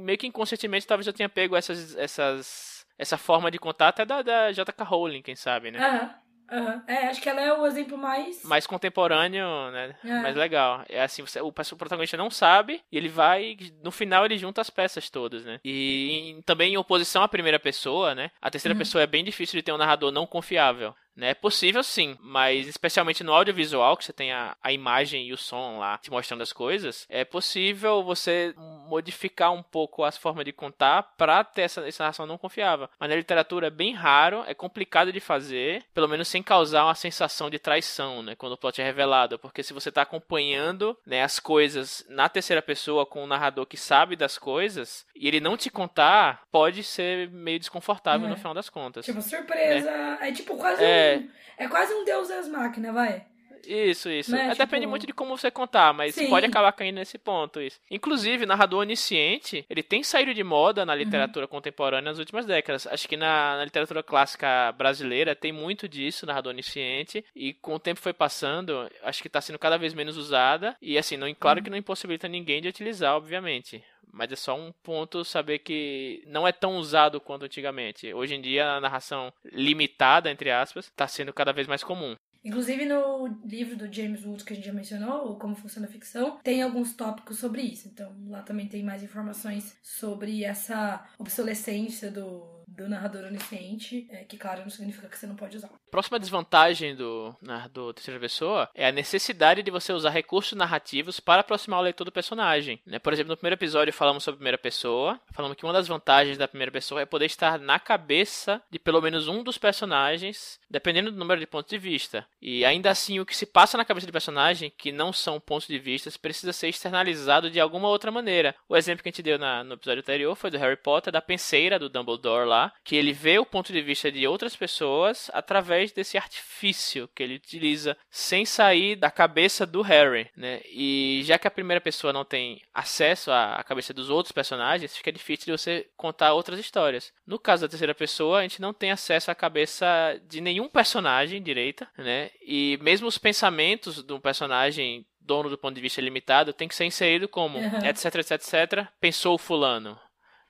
Meio 0.00 0.18
que 0.18 0.26
inconscientemente, 0.26 0.86
talvez 0.86 1.06
eu 1.06 1.12
tenha 1.12 1.28
pego 1.28 1.56
essas. 1.56 1.96
essas 1.96 2.74
essa 2.96 3.18
forma 3.18 3.50
de 3.50 3.58
contar 3.58 3.88
até 3.88 4.04
da, 4.04 4.22
da 4.22 4.52
J.K. 4.52 4.84
Rowling, 4.84 5.20
quem 5.20 5.34
sabe, 5.34 5.72
né? 5.72 5.84
Aham. 5.84 6.23
Uhum. 6.50 6.82
É, 6.86 7.08
acho 7.08 7.20
que 7.20 7.28
ela 7.28 7.40
é 7.40 7.52
o 7.52 7.66
exemplo 7.66 7.96
mais. 7.96 8.44
Mais 8.44 8.66
contemporâneo, 8.66 9.70
né? 9.70 9.94
É. 10.04 10.20
Mais 10.20 10.36
legal. 10.36 10.84
É 10.88 11.02
assim, 11.02 11.22
você, 11.22 11.40
o, 11.40 11.48
o 11.48 11.52
protagonista 11.52 12.16
não 12.16 12.30
sabe 12.30 12.82
e 12.90 12.96
ele 12.96 13.08
vai. 13.08 13.56
No 13.82 13.90
final 13.90 14.24
ele 14.24 14.38
junta 14.38 14.60
as 14.60 14.70
peças 14.70 15.08
todas, 15.10 15.44
né? 15.44 15.60
E 15.64 16.30
em, 16.30 16.42
também 16.42 16.74
em 16.74 16.76
oposição 16.76 17.22
à 17.22 17.28
primeira 17.28 17.58
pessoa, 17.58 18.14
né? 18.14 18.30
A 18.40 18.50
terceira 18.50 18.74
uhum. 18.74 18.78
pessoa 18.78 19.02
é 19.02 19.06
bem 19.06 19.24
difícil 19.24 19.58
de 19.58 19.62
ter 19.62 19.72
um 19.72 19.78
narrador 19.78 20.10
não 20.10 20.26
confiável. 20.26 20.94
Né? 21.16 21.30
É 21.30 21.34
possível 21.34 21.82
sim, 21.82 22.16
mas 22.20 22.66
especialmente 22.66 23.22
no 23.22 23.32
audiovisual, 23.32 23.96
que 23.96 24.04
você 24.04 24.12
tem 24.12 24.32
a, 24.32 24.56
a 24.62 24.72
imagem 24.72 25.28
e 25.28 25.32
o 25.32 25.36
som 25.36 25.78
lá 25.78 25.98
te 25.98 26.10
mostrando 26.10 26.42
as 26.42 26.52
coisas, 26.52 27.06
é 27.08 27.24
possível 27.24 28.02
você 28.02 28.54
modificar 28.88 29.52
um 29.52 29.62
pouco 29.62 30.04
as 30.04 30.16
formas 30.16 30.44
de 30.44 30.52
contar 30.52 31.14
para 31.16 31.42
ter 31.44 31.62
essa, 31.62 31.86
essa 31.86 32.02
narração 32.02 32.26
não 32.26 32.38
confiável. 32.38 32.88
Mas 32.98 33.08
na 33.08 33.16
literatura 33.16 33.68
é 33.68 33.70
bem 33.70 33.94
raro, 33.94 34.44
é 34.46 34.54
complicado 34.54 35.12
de 35.12 35.20
fazer, 35.20 35.84
pelo 35.94 36.08
menos 36.08 36.28
sem 36.28 36.42
causar 36.42 36.84
uma 36.84 36.94
sensação 36.94 37.48
de 37.48 37.58
traição, 37.58 38.22
né? 38.22 38.34
Quando 38.34 38.52
o 38.52 38.58
plot 38.58 38.80
é 38.80 38.84
revelado, 38.84 39.38
porque 39.38 39.62
se 39.62 39.72
você 39.72 39.88
está 39.88 40.02
acompanhando 40.02 40.96
né, 41.06 41.22
as 41.22 41.38
coisas 41.38 42.04
na 42.08 42.28
terceira 42.28 42.62
pessoa 42.62 43.06
com 43.06 43.24
um 43.24 43.26
narrador 43.26 43.66
que 43.66 43.76
sabe 43.76 44.16
das 44.16 44.38
coisas 44.38 45.06
e 45.14 45.28
ele 45.28 45.40
não 45.40 45.56
te 45.56 45.70
contar, 45.70 46.42
pode 46.50 46.82
ser 46.82 47.30
meio 47.30 47.58
desconfortável 47.58 48.26
é. 48.26 48.30
no 48.30 48.36
final 48.36 48.54
das 48.54 48.68
contas. 48.68 49.04
Tipo, 49.04 49.22
surpresa. 49.22 49.90
Né? 49.90 50.18
É 50.20 50.32
tipo 50.32 50.56
quase 50.56 50.82
é, 50.82 51.03
é. 51.04 51.64
é 51.64 51.68
quase 51.68 51.92
um 51.94 52.04
Deus 52.04 52.28
das 52.28 52.48
máquinas, 52.48 52.94
vai. 52.94 53.26
Isso, 53.66 54.08
isso. 54.10 54.32
Né? 54.32 54.50
Tipo... 54.50 54.58
Depende 54.58 54.86
muito 54.86 55.06
de 55.06 55.12
como 55.12 55.36
você 55.36 55.50
contar, 55.50 55.92
mas 55.92 56.14
Sim. 56.14 56.28
pode 56.28 56.46
acabar 56.46 56.72
caindo 56.72 56.96
nesse 56.96 57.18
ponto. 57.18 57.60
Isso. 57.60 57.80
Inclusive, 57.90 58.46
narrador 58.46 58.80
onisciente, 58.80 59.64
ele 59.68 59.82
tem 59.82 60.02
saído 60.02 60.34
de 60.34 60.42
moda 60.42 60.84
na 60.84 60.92
uhum. 60.92 60.98
literatura 60.98 61.46
uhum. 61.46 61.50
contemporânea 61.50 62.10
nas 62.10 62.18
últimas 62.18 62.46
décadas. 62.46 62.86
Acho 62.86 63.08
que 63.08 63.16
na, 63.16 63.56
na, 63.56 63.64
literatura 63.64 64.02
clássica 64.02 64.72
brasileira 64.72 65.34
tem 65.34 65.52
muito 65.52 65.88
disso, 65.88 66.26
narrador 66.26 66.52
onisciente, 66.52 67.24
e 67.34 67.52
com 67.54 67.74
o 67.74 67.78
tempo 67.78 68.00
foi 68.00 68.12
passando, 68.12 68.88
acho 69.02 69.22
que 69.22 69.28
está 69.28 69.40
sendo 69.40 69.58
cada 69.58 69.76
vez 69.76 69.94
menos 69.94 70.16
usada, 70.16 70.76
e 70.80 70.98
assim, 70.98 71.16
não, 71.16 71.32
claro 71.34 71.58
uhum. 71.58 71.64
que 71.64 71.70
não 71.70 71.78
impossibilita 71.78 72.28
ninguém 72.28 72.60
de 72.60 72.68
utilizar, 72.68 73.16
obviamente. 73.16 73.82
Mas 74.14 74.30
é 74.30 74.36
só 74.36 74.56
um 74.56 74.70
ponto 74.82 75.24
saber 75.24 75.58
que 75.58 76.22
não 76.28 76.46
é 76.46 76.52
tão 76.52 76.76
usado 76.76 77.20
quanto 77.20 77.46
antigamente. 77.46 78.14
Hoje 78.14 78.36
em 78.36 78.40
dia, 78.40 78.70
a 78.70 78.80
narração 78.80 79.32
limitada, 79.44 80.30
entre 80.30 80.52
aspas, 80.52 80.86
está 80.86 81.08
sendo 81.08 81.32
cada 81.32 81.52
vez 81.52 81.66
mais 81.66 81.82
comum. 81.82 82.14
Inclusive 82.44 82.84
no 82.84 83.26
livro 83.44 83.76
do 83.76 83.92
James 83.92 84.24
Wood 84.24 84.44
que 84.44 84.52
a 84.52 84.56
gente 84.56 84.66
já 84.66 84.72
mencionou, 84.72 85.36
Como 85.36 85.54
Funciona 85.54 85.86
a 85.86 85.90
Ficção, 85.90 86.38
tem 86.42 86.62
alguns 86.62 86.94
tópicos 86.94 87.38
sobre 87.38 87.62
isso. 87.62 87.88
Então 87.88 88.12
lá 88.28 88.42
também 88.42 88.68
tem 88.68 88.82
mais 88.82 89.02
informações 89.02 89.76
sobre 89.82 90.44
essa 90.44 91.04
obsolescência 91.18 92.10
do, 92.10 92.54
do 92.66 92.88
narrador 92.88 93.24
onisciente, 93.24 94.06
é, 94.10 94.24
que 94.24 94.36
claro 94.36 94.62
não 94.62 94.70
significa 94.70 95.08
que 95.08 95.18
você 95.18 95.26
não 95.26 95.36
pode 95.36 95.56
usar. 95.56 95.70
Próxima 95.90 96.18
desvantagem 96.18 96.94
do 96.94 97.34
narrador 97.40 97.94
terceira 97.94 98.18
pessoa 98.18 98.68
é 98.74 98.86
a 98.86 98.92
necessidade 98.92 99.62
de 99.62 99.70
você 99.70 99.92
usar 99.92 100.10
recursos 100.10 100.58
narrativos 100.58 101.20
para 101.20 101.40
aproximar 101.40 101.80
o 101.80 101.82
leitor 101.82 102.04
do 102.04 102.12
personagem. 102.12 102.80
Né? 102.84 102.98
Por 102.98 103.12
exemplo, 103.12 103.30
no 103.30 103.36
primeiro 103.36 103.54
episódio 103.54 103.92
falamos 103.92 104.24
sobre 104.24 104.38
primeira 104.38 104.58
pessoa, 104.58 105.20
falamos 105.32 105.56
que 105.56 105.64
uma 105.64 105.72
das 105.72 105.86
vantagens 105.86 106.36
da 106.36 106.48
primeira 106.48 106.72
pessoa 106.72 107.00
é 107.00 107.06
poder 107.06 107.26
estar 107.26 107.58
na 107.58 107.78
cabeça 107.78 108.60
de 108.70 108.78
pelo 108.78 109.00
menos 109.00 109.28
um 109.28 109.42
dos 109.42 109.56
personagens, 109.56 110.58
dependendo 110.74 111.12
do 111.12 111.16
número 111.16 111.38
de 111.38 111.46
pontos 111.46 111.70
de 111.70 111.78
vista. 111.78 112.26
E 112.42 112.64
ainda 112.64 112.90
assim, 112.90 113.20
o 113.20 113.24
que 113.24 113.36
se 113.36 113.46
passa 113.46 113.78
na 113.78 113.84
cabeça 113.84 114.08
do 114.08 114.12
personagem, 114.12 114.72
que 114.76 114.90
não 114.90 115.12
são 115.12 115.38
pontos 115.38 115.68
de 115.68 115.78
vista, 115.78 116.10
precisa 116.20 116.52
ser 116.52 116.68
externalizado 116.68 117.48
de 117.48 117.60
alguma 117.60 117.86
outra 117.86 118.10
maneira. 118.10 118.56
O 118.68 118.76
exemplo 118.76 119.00
que 119.00 119.08
a 119.08 119.12
gente 119.12 119.22
deu 119.22 119.38
na, 119.38 119.62
no 119.62 119.74
episódio 119.74 120.00
anterior 120.00 120.34
foi 120.34 120.50
do 120.50 120.58
Harry 120.58 120.76
Potter, 120.76 121.12
da 121.12 121.22
penseira 121.22 121.78
do 121.78 121.88
Dumbledore 121.88 122.48
lá, 122.48 122.72
que 122.82 122.96
ele 122.96 123.12
vê 123.12 123.38
o 123.38 123.46
ponto 123.46 123.72
de 123.72 123.80
vista 123.80 124.10
de 124.10 124.26
outras 124.26 124.56
pessoas 124.56 125.30
através 125.32 125.92
desse 125.92 126.18
artifício 126.18 127.08
que 127.14 127.22
ele 127.22 127.36
utiliza 127.36 127.96
sem 128.10 128.44
sair 128.44 128.96
da 128.96 129.12
cabeça 129.12 129.64
do 129.64 129.80
Harry, 129.80 130.28
né? 130.36 130.60
E 130.66 131.22
já 131.24 131.38
que 131.38 131.46
a 131.46 131.52
primeira 131.52 131.80
pessoa 131.80 132.12
não 132.12 132.24
tem 132.24 132.60
acesso 132.74 133.30
à 133.30 133.62
cabeça 133.62 133.94
dos 133.94 134.10
outros 134.10 134.32
personagens, 134.32 134.96
fica 134.96 135.12
difícil 135.12 135.46
de 135.46 135.52
você 135.52 135.86
contar 135.96 136.32
outras 136.32 136.58
histórias. 136.58 137.12
No 137.24 137.38
caso 137.38 137.62
da 137.62 137.68
terceira 137.68 137.94
pessoa, 137.94 138.40
a 138.40 138.42
gente 138.42 138.60
não 138.60 138.74
tem 138.74 138.90
acesso 138.90 139.30
à 139.30 139.36
cabeça 139.36 140.20
de 140.28 140.40
nenhum 140.64 140.68
personagem 140.68 141.42
direita, 141.42 141.88
né? 141.96 142.30
E 142.40 142.78
mesmo 142.80 143.06
os 143.06 143.18
pensamentos 143.18 144.02
do 144.02 144.18
personagem 144.18 145.06
dono 145.20 145.48
do 145.48 145.58
ponto 145.58 145.74
de 145.74 145.80
vista 145.80 146.00
limitado 146.00 146.52
tem 146.52 146.68
que 146.68 146.74
ser 146.74 146.84
inserido 146.84 147.28
como 147.28 147.58
uhum. 147.58 147.84
etc, 147.84 148.14
etc, 148.16 148.30
etc, 148.32 148.88
pensou 149.00 149.38
fulano. 149.38 149.98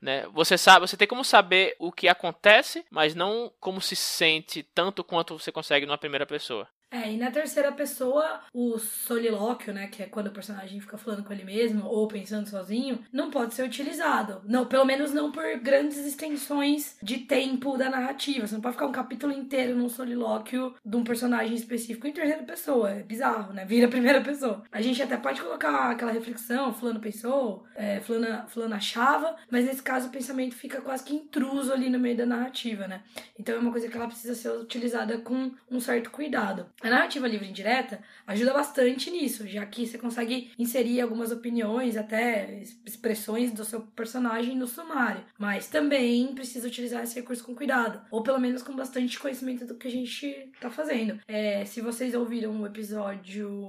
Né? 0.00 0.26
Você 0.32 0.58
sabe, 0.58 0.86
você 0.86 0.96
tem 0.96 1.08
como 1.08 1.24
saber 1.24 1.76
o 1.78 1.90
que 1.90 2.08
acontece, 2.08 2.84
mas 2.90 3.14
não 3.14 3.50
como 3.58 3.80
se 3.80 3.96
sente 3.96 4.62
tanto 4.62 5.02
quanto 5.02 5.38
você 5.38 5.50
consegue 5.50 5.86
numa 5.86 5.96
primeira 5.96 6.26
pessoa. 6.26 6.68
É, 6.94 7.12
e 7.12 7.16
na 7.16 7.28
terceira 7.28 7.72
pessoa, 7.72 8.40
o 8.52 8.78
solilóquio, 8.78 9.74
né, 9.74 9.88
que 9.88 10.00
é 10.00 10.06
quando 10.06 10.28
o 10.28 10.30
personagem 10.30 10.80
fica 10.80 10.96
falando 10.96 11.24
com 11.24 11.32
ele 11.32 11.42
mesmo 11.42 11.84
ou 11.88 12.06
pensando 12.06 12.48
sozinho, 12.48 13.00
não 13.12 13.32
pode 13.32 13.52
ser 13.52 13.64
utilizado. 13.64 14.40
Não, 14.44 14.64
pelo 14.64 14.84
menos 14.84 15.12
não 15.12 15.32
por 15.32 15.42
grandes 15.58 15.98
extensões 15.98 16.96
de 17.02 17.18
tempo 17.18 17.76
da 17.76 17.90
narrativa. 17.90 18.46
Você 18.46 18.54
não 18.54 18.60
pode 18.60 18.74
ficar 18.74 18.86
um 18.86 18.92
capítulo 18.92 19.32
inteiro 19.32 19.76
num 19.76 19.88
solilóquio 19.88 20.72
de 20.84 20.96
um 20.96 21.02
personagem 21.02 21.56
específico 21.56 22.06
em 22.06 22.12
terceira 22.12 22.44
pessoa. 22.44 22.90
É 22.90 23.02
bizarro, 23.02 23.52
né? 23.52 23.64
Vira 23.64 23.88
primeira 23.88 24.20
pessoa. 24.20 24.62
A 24.70 24.80
gente 24.80 25.02
até 25.02 25.16
pode 25.16 25.42
colocar 25.42 25.90
aquela 25.90 26.12
reflexão, 26.12 26.72
fulano 26.72 27.00
pensou, 27.00 27.64
é, 27.74 27.98
fulano, 27.98 28.46
fulano 28.46 28.74
achava, 28.76 29.34
mas 29.50 29.64
nesse 29.64 29.82
caso 29.82 30.06
o 30.06 30.12
pensamento 30.12 30.54
fica 30.54 30.80
quase 30.80 31.02
que 31.02 31.12
intruso 31.12 31.72
ali 31.72 31.90
no 31.90 31.98
meio 31.98 32.16
da 32.16 32.24
narrativa, 32.24 32.86
né? 32.86 33.02
Então 33.36 33.56
é 33.56 33.58
uma 33.58 33.72
coisa 33.72 33.88
que 33.88 33.96
ela 33.96 34.06
precisa 34.06 34.36
ser 34.36 34.50
utilizada 34.50 35.18
com 35.18 35.50
um 35.68 35.80
certo 35.80 36.12
cuidado. 36.12 36.66
A 36.84 36.90
narrativa 36.90 37.26
livre 37.26 37.48
indireta 37.48 37.98
ajuda 38.26 38.52
bastante 38.52 39.10
nisso, 39.10 39.48
já 39.48 39.64
que 39.64 39.86
você 39.86 39.96
consegue 39.96 40.50
inserir 40.58 41.00
algumas 41.00 41.32
opiniões, 41.32 41.96
até 41.96 42.62
expressões 42.84 43.52
do 43.52 43.64
seu 43.64 43.80
personagem 43.80 44.54
no 44.54 44.66
sumário. 44.66 45.24
Mas 45.38 45.66
também 45.66 46.34
precisa 46.34 46.68
utilizar 46.68 47.02
esse 47.02 47.14
recurso 47.14 47.42
com 47.42 47.54
cuidado, 47.54 48.02
ou 48.10 48.22
pelo 48.22 48.38
menos 48.38 48.62
com 48.62 48.76
bastante 48.76 49.18
conhecimento 49.18 49.64
do 49.64 49.76
que 49.76 49.88
a 49.88 49.90
gente 49.90 50.52
tá 50.60 50.68
fazendo. 50.68 51.18
É, 51.26 51.64
se 51.64 51.80
vocês 51.80 52.14
ouviram 52.14 52.60
o 52.60 52.66
episódio 52.66 53.66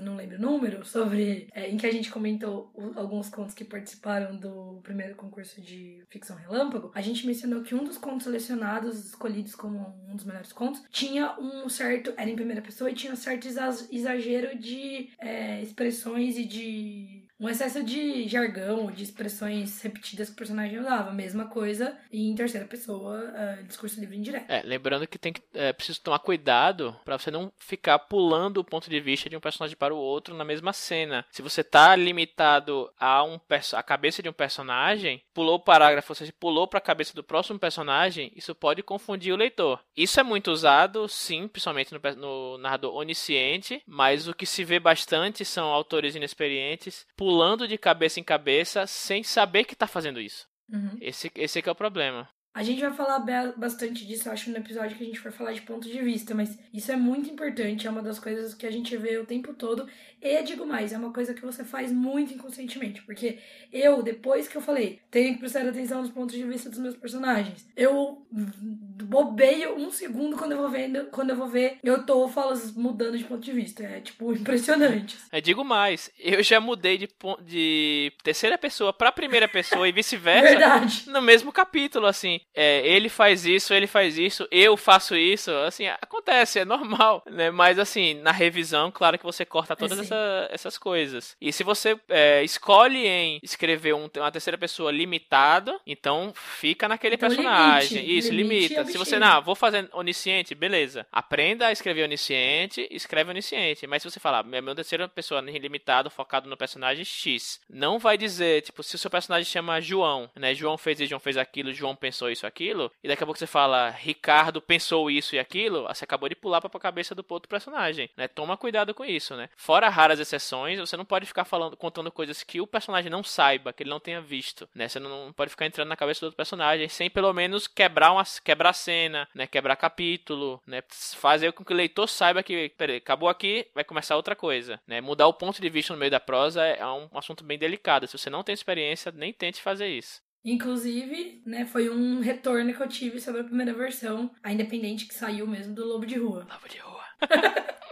não 0.00 0.16
lembro 0.16 0.36
o 0.36 0.40
número, 0.40 0.84
sobre. 0.84 1.48
É, 1.52 1.70
em 1.70 1.76
que 1.76 1.86
a 1.86 1.92
gente 1.92 2.10
comentou 2.10 2.70
o, 2.74 2.98
alguns 2.98 3.28
contos 3.28 3.54
que 3.54 3.64
participaram 3.64 4.36
do 4.36 4.80
primeiro 4.82 5.14
concurso 5.14 5.60
de 5.60 6.02
ficção 6.08 6.36
relâmpago, 6.36 6.90
a 6.94 7.00
gente 7.00 7.26
mencionou 7.26 7.62
que 7.62 7.74
um 7.74 7.84
dos 7.84 7.98
contos 7.98 8.24
selecionados, 8.24 9.04
escolhidos 9.04 9.54
como 9.54 9.94
um 10.08 10.16
dos 10.16 10.24
melhores 10.24 10.52
contos, 10.52 10.82
tinha 10.90 11.36
um 11.38 11.68
certo. 11.68 12.12
Era 12.16 12.30
em 12.30 12.36
primeira 12.36 12.62
pessoa 12.62 12.90
e 12.90 12.94
tinha 12.94 13.12
um 13.12 13.16
certo 13.16 13.46
exagero 13.46 14.58
de 14.58 15.10
é, 15.18 15.62
expressões 15.62 16.36
e 16.38 16.44
de 16.44 17.21
um 17.42 17.48
excesso 17.48 17.82
de 17.82 18.28
jargão, 18.28 18.92
de 18.92 19.02
expressões 19.02 19.82
repetidas 19.82 20.28
que 20.28 20.34
o 20.34 20.36
personagem 20.36 20.78
usava. 20.78 21.10
Mesma 21.10 21.46
coisa 21.46 21.98
em 22.12 22.32
terceira 22.36 22.64
pessoa, 22.68 23.18
uh, 23.18 23.64
discurso 23.64 23.98
livre 23.98 24.16
indireto. 24.16 24.48
É, 24.48 24.62
lembrando 24.62 25.08
que 25.08 25.18
tem 25.18 25.32
que 25.32 25.42
é, 25.52 25.72
preciso 25.72 26.00
tomar 26.00 26.20
cuidado 26.20 26.96
para 27.04 27.18
você 27.18 27.32
não 27.32 27.52
ficar 27.58 27.98
pulando 27.98 28.58
o 28.58 28.64
ponto 28.64 28.88
de 28.88 29.00
vista 29.00 29.28
de 29.28 29.36
um 29.36 29.40
personagem 29.40 29.76
para 29.76 29.92
o 29.92 29.98
outro 29.98 30.36
na 30.36 30.44
mesma 30.44 30.72
cena. 30.72 31.26
Se 31.32 31.42
você 31.42 31.64
tá 31.64 31.96
limitado 31.96 32.88
a 32.96 33.24
um 33.24 33.40
a 33.72 33.82
cabeça 33.82 34.22
de 34.22 34.28
um 34.28 34.32
personagem, 34.32 35.20
pulou 35.34 35.56
o 35.56 35.60
parágrafo, 35.60 36.12
ou 36.12 36.16
seja, 36.16 36.32
pulou 36.38 36.68
para 36.68 36.78
a 36.78 36.82
cabeça 36.82 37.12
do 37.12 37.24
próximo 37.24 37.58
personagem, 37.58 38.32
isso 38.36 38.54
pode 38.54 38.84
confundir 38.84 39.32
o 39.32 39.36
leitor. 39.36 39.80
Isso 39.96 40.20
é 40.20 40.22
muito 40.22 40.52
usado, 40.52 41.08
sim, 41.08 41.48
principalmente 41.48 41.92
no, 41.92 42.00
no 42.16 42.58
narrador 42.58 42.94
onisciente, 42.94 43.82
mas 43.84 44.28
o 44.28 44.34
que 44.34 44.46
se 44.46 44.62
vê 44.62 44.78
bastante 44.78 45.44
são 45.44 45.66
autores 45.68 46.14
inexperientes 46.14 47.04
pulando 47.16 47.31
pulando 47.32 47.66
de 47.66 47.78
cabeça 47.78 48.20
em 48.20 48.22
cabeça 48.22 48.86
sem 48.86 49.22
saber 49.22 49.64
que 49.64 49.74
tá 49.74 49.86
fazendo 49.86 50.20
isso. 50.20 50.46
Uhum. 50.68 50.98
Esse, 51.00 51.32
esse 51.34 51.58
é 51.58 51.62
que 51.62 51.68
é 51.68 51.72
o 51.72 51.74
problema. 51.74 52.28
A 52.54 52.62
gente 52.62 52.82
vai 52.82 52.92
falar 52.92 53.18
bastante 53.56 54.06
disso, 54.06 54.28
acho, 54.28 54.50
no 54.50 54.58
episódio 54.58 54.94
que 54.96 55.02
a 55.02 55.06
gente 55.06 55.18
for 55.18 55.32
falar 55.32 55.52
de 55.52 55.62
ponto 55.62 55.88
de 55.88 56.02
vista, 56.02 56.34
mas 56.34 56.58
isso 56.72 56.92
é 56.92 56.96
muito 56.96 57.30
importante, 57.30 57.86
é 57.86 57.90
uma 57.90 58.02
das 58.02 58.18
coisas 58.18 58.52
que 58.52 58.66
a 58.66 58.70
gente 58.70 58.94
vê 58.94 59.16
o 59.16 59.24
tempo 59.24 59.54
todo. 59.54 59.88
E 60.20 60.42
digo 60.42 60.66
mais, 60.66 60.92
é 60.92 60.98
uma 60.98 61.12
coisa 61.12 61.32
que 61.32 61.40
você 61.40 61.64
faz 61.64 61.90
muito 61.90 62.34
inconscientemente, 62.34 63.02
porque 63.02 63.38
eu, 63.72 64.02
depois 64.02 64.48
que 64.48 64.56
eu 64.56 64.60
falei, 64.60 65.00
tenho 65.10 65.32
que 65.32 65.40
prestar 65.40 65.66
atenção 65.66 66.02
nos 66.02 66.10
pontos 66.10 66.36
de 66.36 66.44
vista 66.44 66.68
dos 66.68 66.78
meus 66.78 66.94
personagens, 66.94 67.66
eu 67.74 68.24
bobeio 68.30 69.74
um 69.76 69.90
segundo 69.90 70.36
quando 70.36 70.52
eu 70.52 70.58
vou 70.58 70.68
vendo, 70.68 71.06
quando 71.06 71.30
eu 71.30 71.36
vou 71.36 71.48
ver, 71.48 71.78
eu 71.82 72.04
tô 72.04 72.28
falas 72.28 72.72
mudando 72.72 73.16
de 73.16 73.24
ponto 73.24 73.42
de 73.42 73.52
vista. 73.52 73.82
É 73.82 74.00
tipo 74.00 74.30
impressionante. 74.36 75.16
Eu 75.32 75.40
digo 75.40 75.64
mais, 75.64 76.10
eu 76.18 76.42
já 76.42 76.60
mudei 76.60 76.98
de, 76.98 77.08
de 77.44 78.12
terceira 78.22 78.58
pessoa 78.58 78.92
para 78.92 79.10
primeira 79.10 79.48
pessoa 79.48 79.88
e 79.88 79.92
vice-versa. 79.92 80.50
Verdade. 80.52 81.04
No 81.08 81.22
mesmo 81.22 81.50
capítulo, 81.50 82.06
assim 82.06 82.41
é, 82.54 82.86
ele 82.86 83.08
faz 83.08 83.44
isso, 83.44 83.74
ele 83.74 83.86
faz 83.86 84.18
isso, 84.18 84.46
eu 84.50 84.76
faço 84.76 85.16
isso, 85.16 85.50
assim, 85.66 85.86
acontece, 85.86 86.60
é 86.60 86.64
normal, 86.64 87.22
né? 87.30 87.50
Mas 87.50 87.78
assim, 87.78 88.14
na 88.14 88.32
revisão, 88.32 88.90
claro 88.90 89.18
que 89.18 89.24
você 89.24 89.44
corta 89.44 89.76
todas 89.76 89.98
é 89.98 90.02
essa, 90.02 90.48
essas 90.50 90.78
coisas. 90.78 91.36
E 91.40 91.52
se 91.52 91.64
você 91.64 91.98
é, 92.08 92.42
escolhe 92.42 93.06
em 93.06 93.40
escrever 93.42 93.94
um, 93.94 94.08
uma 94.16 94.32
terceira 94.32 94.58
pessoa 94.58 94.90
limitado, 94.90 95.80
então 95.86 96.32
fica 96.34 96.88
naquele 96.88 97.16
então, 97.16 97.28
personagem. 97.28 97.98
Limite, 97.98 98.18
isso, 98.18 98.32
limite 98.32 98.52
limita. 98.52 98.84
Se 98.84 98.98
você, 98.98 99.18
não, 99.18 99.42
vou 99.42 99.54
fazer 99.54 99.88
onisciente, 99.92 100.54
beleza. 100.54 101.06
Aprenda 101.10 101.66
a 101.66 101.72
escrever 101.72 102.04
onisciente, 102.04 102.86
escreve 102.90 103.30
onisciente. 103.30 103.86
Mas 103.86 104.02
se 104.02 104.10
você 104.10 104.20
falar, 104.20 104.42
meu 104.42 104.74
terceira 104.74 105.08
pessoa 105.08 105.40
limitado, 105.40 106.10
focado 106.10 106.48
no 106.48 106.56
personagem 106.56 107.04
X, 107.04 107.60
não 107.68 107.98
vai 107.98 108.16
dizer, 108.16 108.62
tipo, 108.62 108.82
se 108.82 108.94
o 108.94 108.98
seu 108.98 109.10
personagem 109.10 109.50
chama 109.50 109.80
João, 109.80 110.30
né? 110.34 110.54
João 110.54 110.78
fez 110.78 111.00
isso, 111.00 111.10
João 111.10 111.20
fez 111.20 111.36
aquilo, 111.36 111.72
João 111.72 111.94
pensou 111.94 112.30
isso, 112.32 112.46
aquilo, 112.46 112.90
e 113.02 113.08
daqui 113.08 113.22
a 113.22 113.26
pouco 113.26 113.38
você 113.38 113.46
fala, 113.46 113.90
Ricardo 113.90 114.60
pensou 114.60 115.10
isso 115.10 115.34
e 115.34 115.38
aquilo, 115.38 115.86
você 115.86 116.04
acabou 116.04 116.28
de 116.28 116.34
pular 116.34 116.60
pra 116.60 116.70
cabeça 116.80 117.14
do 117.14 117.24
outro 117.28 117.48
personagem, 117.48 118.10
né? 118.16 118.26
Toma 118.26 118.56
cuidado 118.56 118.92
com 118.92 119.04
isso, 119.04 119.36
né? 119.36 119.48
Fora 119.56 119.88
raras 119.88 120.18
exceções, 120.18 120.80
você 120.80 120.96
não 120.96 121.04
pode 121.04 121.26
ficar 121.26 121.44
falando, 121.44 121.76
contando 121.76 122.10
coisas 122.10 122.42
que 122.42 122.60
o 122.60 122.66
personagem 122.66 123.10
não 123.10 123.22
saiba, 123.22 123.72
que 123.72 123.82
ele 123.82 123.90
não 123.90 124.00
tenha 124.00 124.20
visto, 124.20 124.68
né? 124.74 124.88
Você 124.88 124.98
não 124.98 125.32
pode 125.32 125.50
ficar 125.50 125.66
entrando 125.66 125.88
na 125.88 125.96
cabeça 125.96 126.20
do 126.20 126.24
outro 126.24 126.36
personagem 126.36 126.88
sem 126.88 127.08
pelo 127.08 127.32
menos 127.32 127.66
quebrar 127.66 128.12
uma 128.12 128.24
quebrar 128.42 128.72
cena, 128.72 129.28
né? 129.34 129.46
Quebrar 129.46 129.76
capítulo, 129.76 130.60
né? 130.66 130.82
Fazer 130.88 131.52
com 131.52 131.64
que 131.64 131.72
o 131.72 131.76
leitor 131.76 132.08
saiba 132.08 132.42
que, 132.42 132.70
peraí, 132.70 132.96
acabou 132.96 133.28
aqui, 133.28 133.68
vai 133.74 133.84
começar 133.84 134.16
outra 134.16 134.34
coisa, 134.34 134.80
né? 134.86 135.00
Mudar 135.00 135.26
o 135.26 135.34
ponto 135.34 135.60
de 135.60 135.68
vista 135.68 135.92
no 135.92 135.98
meio 135.98 136.10
da 136.10 136.20
prosa 136.20 136.64
é 136.64 136.86
um 136.86 137.08
assunto 137.14 137.44
bem 137.44 137.58
delicado. 137.58 138.06
Se 138.06 138.18
você 138.18 138.30
não 138.30 138.42
tem 138.42 138.52
experiência, 138.52 139.12
nem 139.12 139.32
tente 139.32 139.60
fazer 139.62 139.88
isso. 139.88 140.22
Inclusive, 140.44 141.40
né, 141.46 141.64
foi 141.64 141.88
um 141.88 142.20
retorno 142.20 142.74
que 142.74 142.82
eu 142.82 142.88
tive 142.88 143.20
sobre 143.20 143.42
a 143.42 143.44
primeira 143.44 143.72
versão, 143.72 144.30
a 144.42 144.52
independente 144.52 145.06
que 145.06 145.14
saiu 145.14 145.46
mesmo 145.46 145.74
do 145.74 145.86
Lobo 145.86 146.04
de 146.04 146.18
Rua. 146.18 146.46
Lobo 146.50 146.68
de 146.68 146.78
Rua. 146.78 147.04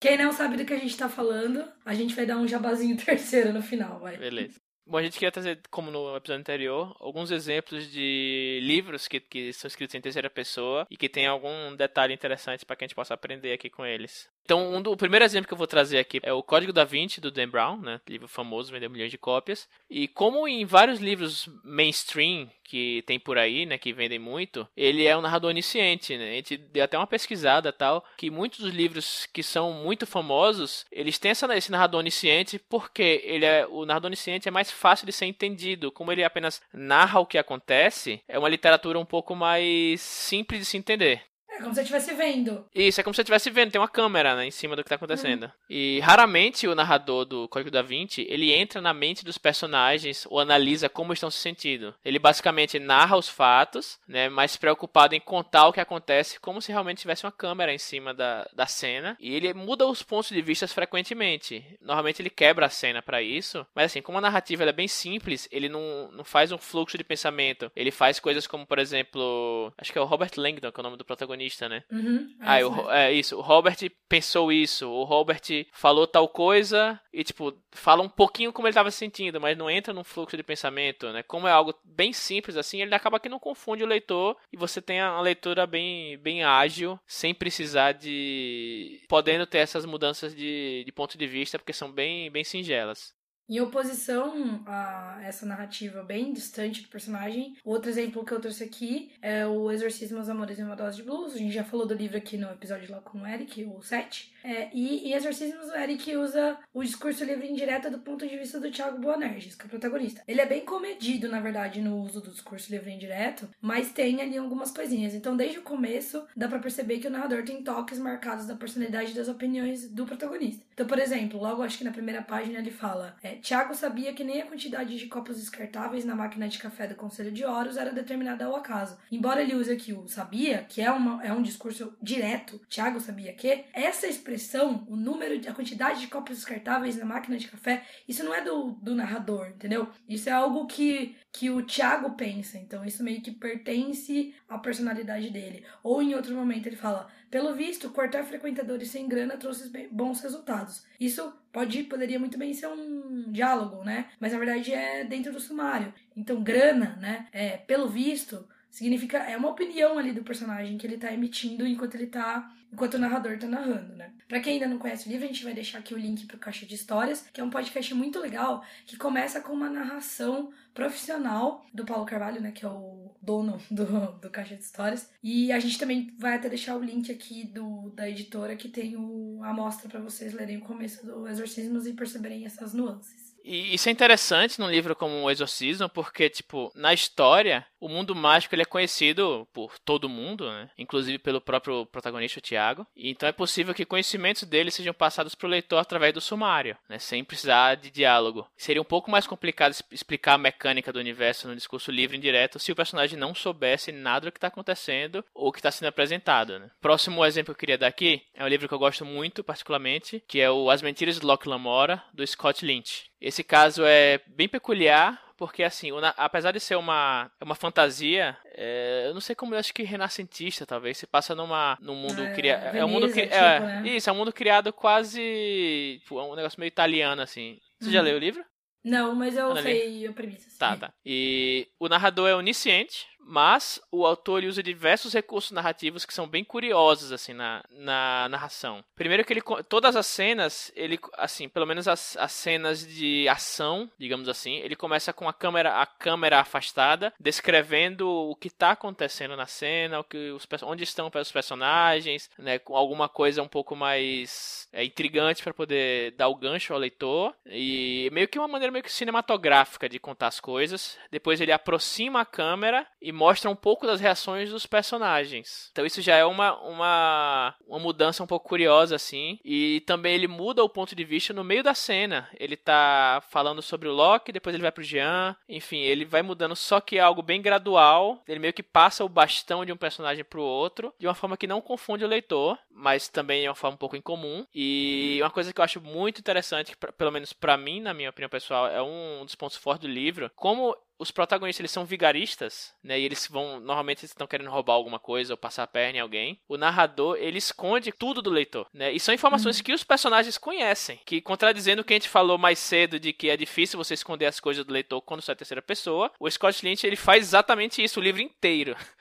Quem 0.00 0.16
não 0.16 0.32
sabe 0.32 0.56
do 0.56 0.64
que 0.64 0.72
a 0.72 0.78
gente 0.78 0.96
tá 0.96 1.08
falando, 1.08 1.64
a 1.84 1.94
gente 1.94 2.14
vai 2.14 2.24
dar 2.26 2.36
um 2.36 2.46
jabazinho 2.46 2.96
terceiro 3.04 3.52
no 3.52 3.62
final, 3.62 4.00
vai. 4.00 4.16
Beleza. 4.16 4.60
Bom, 4.88 4.96
a 4.96 5.02
gente 5.02 5.18
queria 5.18 5.30
trazer, 5.30 5.60
como 5.70 5.90
no 5.90 6.16
episódio 6.16 6.40
anterior, 6.40 6.96
alguns 6.98 7.30
exemplos 7.30 7.92
de 7.92 8.58
livros 8.62 9.06
que, 9.06 9.20
que 9.20 9.52
são 9.52 9.68
escritos 9.68 9.94
em 9.94 10.00
terceira 10.00 10.30
pessoa 10.30 10.86
e 10.90 10.96
que 10.96 11.10
tem 11.10 11.26
algum 11.26 11.76
detalhe 11.76 12.14
interessante 12.14 12.64
para 12.64 12.74
que 12.74 12.84
a 12.84 12.88
gente 12.88 12.94
possa 12.94 13.12
aprender 13.12 13.52
aqui 13.52 13.68
com 13.68 13.84
eles. 13.84 14.26
Então, 14.44 14.74
um 14.74 14.80
do, 14.80 14.90
o 14.90 14.96
primeiro 14.96 15.26
exemplo 15.26 15.46
que 15.46 15.52
eu 15.52 15.58
vou 15.58 15.66
trazer 15.66 15.98
aqui 15.98 16.20
é 16.22 16.32
o 16.32 16.42
Código 16.42 16.72
da 16.72 16.86
Vinci, 16.86 17.20
do 17.20 17.30
Dan 17.30 17.50
Brown, 17.50 17.78
né? 17.78 18.00
Livro 18.08 18.26
famoso, 18.26 18.72
vendeu 18.72 18.88
milhões 18.88 19.10
de 19.10 19.18
cópias. 19.18 19.68
E 19.90 20.08
como 20.08 20.48
em 20.48 20.64
vários 20.64 21.00
livros 21.00 21.50
mainstream 21.62 22.50
que 22.68 23.02
tem 23.06 23.18
por 23.18 23.38
aí, 23.38 23.64
né, 23.64 23.78
que 23.78 23.94
vendem 23.94 24.18
muito, 24.18 24.68
ele 24.76 25.06
é 25.06 25.16
um 25.16 25.22
narrador 25.22 25.50
onisciente, 25.50 26.18
né? 26.18 26.32
A 26.32 26.34
gente 26.34 26.56
deu 26.58 26.84
até 26.84 26.98
uma 26.98 27.06
pesquisada 27.06 27.72
tal, 27.72 28.04
que 28.16 28.30
muitos 28.30 28.60
dos 28.60 28.74
livros 28.74 29.26
que 29.32 29.42
são 29.42 29.72
muito 29.72 30.06
famosos, 30.06 30.84
eles 30.92 31.18
têm 31.18 31.30
essa, 31.30 31.56
esse 31.56 31.72
narrador 31.72 32.00
onisciente 32.00 32.58
porque 32.68 33.22
ele 33.24 33.46
é, 33.46 33.66
o 33.66 33.86
narrador 33.86 34.08
onisciente 34.08 34.48
é 34.48 34.50
mais 34.50 34.70
fácil 34.70 35.06
de 35.06 35.12
ser 35.12 35.24
entendido. 35.24 35.90
Como 35.90 36.12
ele 36.12 36.22
apenas 36.22 36.60
narra 36.72 37.20
o 37.20 37.26
que 37.26 37.38
acontece, 37.38 38.20
é 38.28 38.38
uma 38.38 38.48
literatura 38.50 38.98
um 38.98 39.04
pouco 39.04 39.34
mais 39.34 40.02
simples 40.02 40.60
de 40.60 40.66
se 40.66 40.76
entender. 40.76 41.22
É 41.58 41.60
como 41.60 41.74
se 41.74 41.80
você 41.80 41.82
estivesse 41.82 42.14
vendo. 42.14 42.64
Isso, 42.72 43.00
é 43.00 43.04
como 43.04 43.12
se 43.12 43.16
você 43.16 43.22
estivesse 43.22 43.50
vendo, 43.50 43.72
tem 43.72 43.80
uma 43.80 43.88
câmera 43.88 44.36
né, 44.36 44.46
em 44.46 44.50
cima 44.50 44.76
do 44.76 44.82
que 44.82 44.86
está 44.86 44.94
acontecendo. 44.94 45.44
Uhum. 45.44 45.50
E 45.68 45.98
raramente 46.00 46.68
o 46.68 46.74
narrador 46.74 47.24
do 47.24 47.48
Código 47.48 47.70
da 47.70 47.82
Vinci, 47.82 48.24
ele 48.30 48.52
entra 48.52 48.80
na 48.80 48.94
mente 48.94 49.24
dos 49.24 49.38
personagens 49.38 50.24
ou 50.30 50.38
analisa 50.38 50.88
como 50.88 51.12
estão 51.12 51.30
se 51.30 51.38
sentindo. 51.38 51.92
Ele 52.04 52.20
basicamente 52.20 52.78
narra 52.78 53.16
os 53.16 53.28
fatos, 53.28 53.98
né, 54.06 54.28
mas 54.28 54.56
preocupado 54.56 55.16
em 55.16 55.20
contar 55.20 55.66
o 55.66 55.72
que 55.72 55.80
acontece 55.80 56.38
como 56.38 56.62
se 56.62 56.70
realmente 56.70 57.00
tivesse 57.00 57.24
uma 57.24 57.32
câmera 57.32 57.74
em 57.74 57.78
cima 57.78 58.14
da, 58.14 58.48
da 58.54 58.66
cena. 58.66 59.16
E 59.18 59.34
ele 59.34 59.52
muda 59.52 59.84
os 59.84 60.02
pontos 60.02 60.30
de 60.30 60.40
vista 60.40 60.68
frequentemente. 60.68 61.64
Normalmente 61.80 62.22
ele 62.22 62.30
quebra 62.30 62.66
a 62.66 62.70
cena 62.70 63.02
para 63.02 63.20
isso, 63.20 63.66
mas 63.74 63.86
assim, 63.86 64.00
como 64.00 64.18
a 64.18 64.20
narrativa 64.20 64.62
é 64.62 64.72
bem 64.72 64.86
simples, 64.86 65.48
ele 65.50 65.68
não, 65.68 66.08
não 66.12 66.24
faz 66.24 66.52
um 66.52 66.58
fluxo 66.58 66.96
de 66.96 67.02
pensamento. 67.02 67.72
Ele 67.74 67.90
faz 67.90 68.20
coisas 68.20 68.46
como, 68.46 68.64
por 68.64 68.78
exemplo, 68.78 69.72
acho 69.76 69.92
que 69.92 69.98
é 69.98 70.00
o 70.00 70.04
Robert 70.04 70.30
Langdon, 70.36 70.70
que 70.70 70.78
é 70.78 70.82
o 70.82 70.84
nome 70.84 70.96
do 70.96 71.04
protagonista 71.04 71.47
protagonista, 71.48 71.68
né? 71.68 71.82
Uhum, 71.90 72.36
é, 72.42 72.64
o, 72.64 72.90
é 72.90 73.12
isso. 73.12 73.36
O 73.36 73.40
Robert 73.40 73.76
pensou 74.08 74.52
isso. 74.52 74.88
O 74.88 75.04
Robert 75.04 75.42
falou 75.72 76.06
tal 76.06 76.28
coisa 76.28 77.00
e, 77.12 77.24
tipo, 77.24 77.56
fala 77.72 78.02
um 78.02 78.08
pouquinho 78.08 78.52
como 78.52 78.66
ele 78.66 78.72
estava 78.72 78.90
se 78.90 78.98
sentindo, 78.98 79.40
mas 79.40 79.56
não 79.56 79.70
entra 79.70 79.94
num 79.94 80.04
fluxo 80.04 80.36
de 80.36 80.42
pensamento, 80.42 81.10
né? 81.12 81.22
Como 81.22 81.48
é 81.48 81.52
algo 81.52 81.74
bem 81.84 82.12
simples 82.12 82.56
assim, 82.56 82.82
ele 82.82 82.94
acaba 82.94 83.20
que 83.20 83.28
não 83.28 83.38
confunde 83.38 83.82
o 83.82 83.86
leitor 83.86 84.36
e 84.52 84.56
você 84.56 84.80
tem 84.80 85.02
uma 85.02 85.20
leitura 85.20 85.66
bem, 85.66 86.18
bem 86.18 86.44
ágil, 86.44 86.98
sem 87.06 87.34
precisar 87.34 87.92
de. 87.92 89.02
podendo 89.08 89.46
ter 89.46 89.58
essas 89.58 89.84
mudanças 89.84 90.34
de, 90.34 90.82
de 90.84 90.92
ponto 90.92 91.16
de 91.16 91.26
vista, 91.26 91.58
porque 91.58 91.72
são 91.72 91.90
bem, 91.90 92.30
bem 92.30 92.44
singelas. 92.44 93.17
Em 93.48 93.60
oposição 93.60 94.62
a 94.66 95.20
essa 95.22 95.46
narrativa 95.46 96.02
bem 96.02 96.34
distante 96.34 96.82
do 96.82 96.88
personagem, 96.88 97.56
outro 97.64 97.88
exemplo 97.88 98.22
que 98.22 98.32
eu 98.32 98.40
trouxe 98.40 98.62
aqui 98.62 99.10
é 99.22 99.46
o 99.46 99.70
Exorcismo 99.70 100.18
aos 100.18 100.28
Amores 100.28 100.58
e 100.58 100.62
uma 100.62 100.76
Dose 100.76 100.98
de 100.98 101.02
Blues. 101.02 101.34
A 101.34 101.38
gente 101.38 101.54
já 101.54 101.64
falou 101.64 101.86
do 101.86 101.94
livro 101.94 102.18
aqui 102.18 102.36
no 102.36 102.50
episódio 102.50 102.92
lá 102.92 103.00
com 103.00 103.22
o 103.22 103.26
Eric, 103.26 103.64
o 103.64 103.80
7. 103.80 104.34
É, 104.44 104.68
e 104.72 105.08
em 105.08 105.14
Exorcismos, 105.14 105.68
o 105.68 105.74
Eric 105.74 106.14
usa 106.16 106.58
o 106.74 106.82
discurso 106.82 107.24
livre 107.24 107.48
indireta 107.48 107.90
do 107.90 107.98
ponto 107.98 108.26
de 108.26 108.36
vista 108.36 108.60
do 108.60 108.70
Thiago 108.70 109.00
Boanerges, 109.00 109.54
que 109.54 109.62
é 109.62 109.66
o 109.66 109.70
protagonista. 109.70 110.22
Ele 110.28 110.40
é 110.42 110.46
bem 110.46 110.64
comedido, 110.64 111.28
na 111.28 111.40
verdade, 111.40 111.80
no 111.80 112.02
uso 112.02 112.20
do 112.20 112.30
discurso 112.30 112.70
livre 112.70 112.92
indireto, 112.92 113.48
mas 113.60 113.92
tem 113.92 114.20
ali 114.20 114.36
algumas 114.36 114.70
coisinhas. 114.70 115.14
Então, 115.14 115.36
desde 115.36 115.58
o 115.58 115.62
começo, 115.62 116.24
dá 116.36 116.48
para 116.48 116.58
perceber 116.58 116.98
que 116.98 117.08
o 117.08 117.10
narrador 117.10 117.42
tem 117.44 117.62
toques 117.62 117.98
marcados 117.98 118.46
da 118.46 118.54
personalidade 118.54 119.12
e 119.12 119.14
das 119.14 119.28
opiniões 119.28 119.88
do 119.88 120.04
protagonista. 120.04 120.62
Então, 120.72 120.86
por 120.86 120.98
exemplo, 120.98 121.40
logo 121.40 121.62
acho 121.62 121.78
que 121.78 121.84
na 121.84 121.90
primeira 121.90 122.22
página 122.22 122.58
ele 122.58 122.70
fala: 122.70 123.16
é, 123.22 123.37
Tiago 123.40 123.74
sabia 123.74 124.12
que 124.12 124.24
nem 124.24 124.42
a 124.42 124.46
quantidade 124.46 124.96
de 124.96 125.06
copos 125.06 125.36
descartáveis 125.36 126.04
na 126.04 126.14
máquina 126.14 126.48
de 126.48 126.58
café 126.58 126.86
do 126.86 126.94
Conselho 126.94 127.32
de 127.32 127.44
Horus 127.44 127.76
era 127.76 127.92
determinada 127.92 128.44
ao 128.44 128.56
acaso. 128.56 128.98
Embora 129.10 129.42
ele 129.42 129.54
use 129.54 129.72
aqui 129.72 129.92
o 129.92 130.08
sabia, 130.08 130.64
que 130.68 130.80
é, 130.80 130.90
uma, 130.90 131.24
é 131.24 131.32
um 131.32 131.42
discurso 131.42 131.96
direto, 132.02 132.60
Tiago 132.68 133.00
sabia 133.00 133.32
que, 133.32 133.64
essa 133.72 134.06
expressão, 134.06 134.84
o 134.88 134.96
número, 134.96 135.40
a 135.48 135.54
quantidade 135.54 136.00
de 136.00 136.08
copos 136.08 136.36
descartáveis 136.36 136.96
na 136.96 137.04
máquina 137.04 137.36
de 137.36 137.48
café, 137.48 137.84
isso 138.06 138.24
não 138.24 138.34
é 138.34 138.42
do, 138.42 138.72
do 138.82 138.94
narrador, 138.94 139.48
entendeu? 139.48 139.88
Isso 140.08 140.28
é 140.28 140.32
algo 140.32 140.66
que, 140.66 141.16
que 141.38 141.50
o 141.50 141.62
Tiago 141.62 142.10
pensa. 142.16 142.58
Então, 142.58 142.84
isso 142.84 143.04
meio 143.04 143.20
que 143.20 143.30
pertence 143.30 144.34
à 144.48 144.58
personalidade 144.58 145.30
dele. 145.30 145.64
Ou 145.84 146.02
em 146.02 146.12
outro 146.16 146.34
momento 146.34 146.66
ele 146.66 146.74
fala: 146.74 147.06
pelo 147.30 147.54
visto, 147.54 147.90
cortar 147.90 148.24
frequentadores 148.24 148.90
sem 148.90 149.06
grana 149.06 149.36
trouxe 149.36 149.70
bons 149.88 150.20
resultados. 150.20 150.84
Isso 150.98 151.32
pode 151.52 151.84
poderia 151.84 152.18
muito 152.18 152.36
bem 152.36 152.52
ser 152.52 152.66
um 152.66 153.30
diálogo, 153.30 153.84
né? 153.84 154.06
Mas 154.18 154.32
na 154.32 154.38
verdade 154.38 154.74
é 154.74 155.04
dentro 155.04 155.32
do 155.32 155.38
sumário. 155.38 155.94
Então, 156.16 156.42
grana, 156.42 156.96
né? 157.00 157.28
É, 157.30 157.56
pelo 157.56 157.88
visto, 157.88 158.44
significa 158.68 159.18
é 159.18 159.36
uma 159.36 159.50
opinião 159.50 159.96
ali 159.96 160.10
do 160.10 160.24
personagem 160.24 160.76
que 160.76 160.88
ele 160.88 160.98
tá 160.98 161.12
emitindo 161.12 161.64
enquanto 161.64 161.94
ele 161.94 162.08
tá 162.08 162.52
enquanto 162.72 162.94
o 162.94 162.98
narrador 162.98 163.38
tá 163.38 163.46
narrando, 163.46 163.94
né? 163.96 164.12
Para 164.28 164.40
quem 164.40 164.54
ainda 164.54 164.68
não 164.68 164.78
conhece 164.78 165.08
o 165.08 165.10
livro, 165.10 165.24
a 165.24 165.28
gente 165.28 165.44
vai 165.44 165.54
deixar 165.54 165.78
aqui 165.78 165.94
o 165.94 165.98
link 165.98 166.26
pro 166.26 166.38
Caixa 166.38 166.66
de 166.66 166.74
Histórias, 166.74 167.26
que 167.32 167.40
é 167.40 167.44
um 167.44 167.50
podcast 167.50 167.92
muito 167.94 168.20
legal, 168.20 168.64
que 168.86 168.96
começa 168.96 169.40
com 169.40 169.52
uma 169.52 169.70
narração 169.70 170.52
profissional 170.74 171.64
do 171.72 171.84
Paulo 171.84 172.04
Carvalho, 172.04 172.40
né, 172.40 172.52
que 172.52 172.64
é 172.64 172.68
o 172.68 173.14
dono 173.22 173.60
do, 173.70 174.12
do 174.20 174.30
Caixa 174.30 174.56
de 174.56 174.62
Histórias. 174.62 175.10
E 175.22 175.50
a 175.50 175.58
gente 175.58 175.78
também 175.78 176.14
vai 176.18 176.36
até 176.36 176.48
deixar 176.48 176.76
o 176.76 176.82
link 176.82 177.10
aqui 177.10 177.44
do, 177.44 177.90
da 177.90 178.08
editora 178.08 178.56
que 178.56 178.68
tem 178.68 178.96
o, 178.96 179.40
a 179.42 179.50
amostra 179.50 179.88
para 179.88 180.00
vocês 180.00 180.32
lerem 180.32 180.58
o 180.58 180.62
começo 180.62 181.04
do 181.04 181.26
Exorcismos 181.26 181.86
e 181.86 181.94
perceberem 181.94 182.44
essas 182.44 182.74
nuances. 182.74 183.27
E 183.48 183.74
isso 183.74 183.88
é 183.88 183.92
interessante 183.92 184.60
num 184.60 184.70
livro 184.70 184.94
como 184.94 185.22
O 185.22 185.30
Exorcismo, 185.30 185.88
porque, 185.88 186.28
tipo, 186.28 186.70
na 186.74 186.92
história, 186.92 187.66
o 187.80 187.88
mundo 187.88 188.14
mágico 188.14 188.54
ele 188.54 188.60
é 188.60 188.66
conhecido 188.66 189.48
por 189.54 189.78
todo 189.78 190.06
mundo, 190.06 190.50
né? 190.50 190.68
Inclusive 190.76 191.18
pelo 191.18 191.40
próprio 191.40 191.86
protagonista, 191.86 192.38
o 192.38 192.42
Tiago. 192.42 192.86
Então 192.94 193.26
é 193.26 193.32
possível 193.32 193.72
que 193.72 193.86
conhecimentos 193.86 194.42
dele 194.42 194.70
sejam 194.70 194.92
passados 194.92 195.34
para 195.34 195.46
o 195.46 195.50
leitor 195.50 195.78
através 195.78 196.12
do 196.12 196.20
sumário, 196.20 196.76
né? 196.90 196.98
Sem 196.98 197.24
precisar 197.24 197.76
de 197.76 197.90
diálogo. 197.90 198.46
Seria 198.54 198.82
um 198.82 198.84
pouco 198.84 199.10
mais 199.10 199.26
complicado 199.26 199.74
explicar 199.90 200.34
a 200.34 200.38
mecânica 200.38 200.92
do 200.92 200.98
universo 200.98 201.48
no 201.48 201.56
discurso 201.56 201.90
livre 201.90 202.16
e 202.16 202.18
indireto 202.18 202.58
se 202.58 202.70
o 202.70 202.76
personagem 202.76 203.18
não 203.18 203.34
soubesse 203.34 203.92
nada 203.92 204.26
do 204.26 204.32
que 204.32 204.36
está 204.36 204.48
acontecendo 204.48 205.24
ou 205.34 205.50
que 205.50 205.58
está 205.58 205.70
sendo 205.70 205.88
apresentado, 205.88 206.58
né? 206.58 206.70
Próximo 206.82 207.24
exemplo 207.24 207.54
que 207.54 207.58
eu 207.58 207.60
queria 207.60 207.78
dar 207.78 207.86
aqui 207.86 208.22
é 208.34 208.44
um 208.44 208.48
livro 208.48 208.68
que 208.68 208.74
eu 208.74 208.78
gosto 208.78 209.06
muito, 209.06 209.42
particularmente, 209.42 210.22
que 210.28 210.38
é 210.38 210.50
o 210.50 210.68
As 210.68 210.82
Mentiras 210.82 211.18
de 211.18 211.24
Locke 211.24 211.48
Lamora, 211.48 212.02
do 212.12 212.26
Scott 212.26 212.62
Lynch. 212.64 213.08
Esse 213.20 213.42
caso 213.42 213.82
é 213.84 214.20
bem 214.26 214.48
peculiar, 214.48 215.20
porque 215.36 215.62
assim, 215.62 215.90
apesar 216.16 216.52
de 216.52 216.60
ser 216.60 216.76
uma, 216.76 217.30
uma 217.40 217.54
fantasia, 217.54 218.36
é, 218.46 219.04
eu 219.06 219.14
não 219.14 219.20
sei 219.20 219.36
como 219.36 219.54
eu 219.54 219.58
acho 219.58 219.72
que 219.72 219.82
renascentista, 219.82 220.66
talvez, 220.66 220.98
se 220.98 221.06
passa 221.06 221.34
numa 221.34 221.78
num 221.80 221.94
mundo 221.94 222.22
é, 222.22 222.34
criado, 222.34 222.76
é 222.76 222.84
um 222.84 222.88
mundo 222.88 223.08
cri... 223.10 223.22
tipo, 223.22 223.34
é, 223.34 223.60
né? 223.60 223.88
isso, 223.88 224.10
é 224.10 224.12
um 224.12 224.16
mundo 224.16 224.32
criado 224.32 224.72
quase, 224.72 226.00
tipo, 226.02 226.18
é 226.18 226.24
um 226.24 226.34
negócio 226.34 226.58
meio 226.58 226.68
italiano 226.68 227.22
assim. 227.22 227.58
Você 227.78 227.86
uhum. 227.86 227.92
já 227.92 228.02
leu 228.02 228.16
o 228.16 228.20
livro? 228.20 228.44
Não, 228.84 229.14
mas 229.14 229.36
eu 229.36 229.54
sei 229.56 230.06
a 230.06 230.12
premissa. 230.12 230.48
Tá, 230.58 230.76
tá. 230.76 230.92
E 231.04 231.68
o 231.78 231.88
narrador 231.88 232.28
é 232.28 232.34
onisciente, 232.34 233.06
mas 233.28 233.80
o 233.92 234.06
autor 234.06 234.42
usa 234.44 234.62
diversos 234.62 235.12
recursos 235.12 235.50
narrativos 235.50 236.06
que 236.06 236.14
são 236.14 236.26
bem 236.26 236.42
curiosos 236.42 237.12
assim 237.12 237.34
na, 237.34 237.62
na 237.70 238.26
narração. 238.30 238.82
Primeiro 238.96 239.24
que 239.24 239.32
ele 239.34 239.42
todas 239.68 239.94
as 239.96 240.06
cenas, 240.06 240.72
ele 240.74 240.98
assim, 241.18 241.48
pelo 241.48 241.66
menos 241.66 241.86
as, 241.86 242.16
as 242.16 242.32
cenas 242.32 242.86
de 242.86 243.28
ação, 243.28 243.90
digamos 243.98 244.28
assim, 244.28 244.56
ele 244.56 244.74
começa 244.74 245.12
com 245.12 245.28
a 245.28 245.32
câmera 245.32 245.82
a 245.82 245.86
câmera 245.86 246.40
afastada, 246.40 247.12
descrevendo 247.20 248.08
o 248.08 248.34
que 248.34 248.48
está 248.48 248.70
acontecendo 248.70 249.36
na 249.36 249.46
cena, 249.46 250.00
o 250.00 250.04
que 250.04 250.30
os 250.30 250.48
onde 250.62 250.84
estão 250.84 251.10
os 251.14 251.32
personagens, 251.32 252.30
né, 252.38 252.58
com 252.58 252.76
alguma 252.76 253.08
coisa 253.08 253.42
um 253.42 253.48
pouco 253.48 253.76
mais 253.76 254.68
é, 254.72 254.84
intrigante 254.84 255.42
para 255.42 255.52
poder 255.52 256.12
dar 256.12 256.28
o 256.28 256.34
gancho 256.34 256.72
ao 256.72 256.78
leitor 256.78 257.34
e 257.46 258.08
meio 258.12 258.28
que 258.28 258.38
uma 258.38 258.48
maneira 258.48 258.72
meio 258.72 258.84
que 258.84 258.92
cinematográfica 258.92 259.88
de 259.88 259.98
contar 259.98 260.28
as 260.28 260.40
coisas. 260.40 260.98
Depois 261.10 261.40
ele 261.40 261.52
aproxima 261.52 262.20
a 262.20 262.26
câmera 262.26 262.86
e 263.02 263.12
mostra 263.18 263.50
um 263.50 263.56
pouco 263.56 263.84
das 263.84 264.00
reações 264.00 264.48
dos 264.50 264.64
personagens. 264.64 265.68
Então 265.72 265.84
isso 265.84 266.00
já 266.00 266.14
é 266.14 266.24
uma, 266.24 266.56
uma, 266.60 267.54
uma 267.66 267.78
mudança 267.80 268.22
um 268.22 268.26
pouco 268.26 268.48
curiosa, 268.48 268.94
assim. 268.94 269.40
E 269.44 269.82
também 269.86 270.14
ele 270.14 270.28
muda 270.28 270.62
o 270.62 270.68
ponto 270.68 270.94
de 270.94 271.04
vista 271.04 271.34
no 271.34 271.42
meio 271.42 271.64
da 271.64 271.74
cena. 271.74 272.28
Ele 272.38 272.56
tá 272.56 273.20
falando 273.28 273.60
sobre 273.60 273.88
o 273.88 273.92
Loki, 273.92 274.30
depois 274.30 274.54
ele 274.54 274.62
vai 274.62 274.70
pro 274.70 274.84
Jean. 274.84 275.36
Enfim, 275.48 275.80
ele 275.80 276.04
vai 276.04 276.22
mudando, 276.22 276.54
só 276.54 276.80
que 276.80 276.96
é 276.96 277.00
algo 277.00 277.20
bem 277.20 277.42
gradual. 277.42 278.22
Ele 278.28 278.38
meio 278.38 278.52
que 278.52 278.62
passa 278.62 279.04
o 279.04 279.08
bastão 279.08 279.64
de 279.64 279.72
um 279.72 279.76
personagem 279.76 280.24
pro 280.24 280.40
outro, 280.40 280.94
de 280.96 281.08
uma 281.08 281.14
forma 281.14 281.36
que 281.36 281.46
não 281.46 281.60
confunde 281.60 282.04
o 282.04 282.08
leitor, 282.08 282.56
mas 282.70 283.08
também 283.08 283.44
é 283.44 283.48
uma 283.48 283.56
forma 283.56 283.74
um 283.74 283.78
pouco 283.78 283.96
incomum. 283.96 284.46
E 284.54 285.18
uma 285.20 285.30
coisa 285.30 285.52
que 285.52 285.60
eu 285.60 285.64
acho 285.64 285.80
muito 285.80 286.20
interessante, 286.20 286.76
que, 286.76 286.92
pelo 286.92 287.10
menos 287.10 287.32
para 287.32 287.56
mim, 287.56 287.80
na 287.80 287.92
minha 287.92 288.10
opinião 288.10 288.30
pessoal, 288.30 288.68
é 288.68 288.80
um 288.80 289.24
dos 289.24 289.34
pontos 289.34 289.56
fortes 289.56 289.88
do 289.88 289.92
livro, 289.92 290.30
como 290.36 290.76
os 290.98 291.10
protagonistas 291.10 291.60
eles 291.60 291.70
são 291.70 291.84
vigaristas, 291.84 292.74
né? 292.82 292.98
E 292.98 293.04
eles 293.04 293.26
vão 293.26 293.60
normalmente 293.60 294.04
estão 294.04 294.26
querendo 294.26 294.50
roubar 294.50 294.74
alguma 294.74 294.98
coisa 294.98 295.32
ou 295.32 295.36
passar 295.36 295.62
a 295.62 295.66
perna 295.66 295.98
em 295.98 296.00
alguém. 296.00 296.40
O 296.48 296.56
narrador 296.56 297.16
ele 297.18 297.38
esconde 297.38 297.92
tudo 297.92 298.20
do 298.20 298.30
leitor, 298.30 298.66
né? 298.72 298.92
E 298.92 299.00
são 299.00 299.14
informações 299.14 299.58
uhum. 299.58 299.64
que 299.64 299.72
os 299.72 299.84
personagens 299.84 300.36
conhecem, 300.36 301.00
que 301.04 301.20
contradizendo 301.20 301.82
o 301.82 301.84
que 301.84 301.92
a 301.92 301.96
gente 301.96 302.08
falou 302.08 302.36
mais 302.36 302.58
cedo 302.58 302.98
de 302.98 303.12
que 303.12 303.30
é 303.30 303.36
difícil 303.36 303.78
você 303.78 303.94
esconder 303.94 304.26
as 304.26 304.40
coisas 304.40 304.64
do 304.64 304.72
leitor 304.72 305.00
quando 305.02 305.22
você 305.22 305.32
é 305.32 305.34
terceira 305.34 305.62
pessoa. 305.62 306.10
O 306.18 306.30
Scott 306.30 306.64
Lynch 306.64 306.86
ele 306.86 306.96
faz 306.96 307.28
exatamente 307.28 307.82
isso 307.82 308.00
o 308.00 308.02
livro 308.02 308.20
inteiro. 308.20 308.76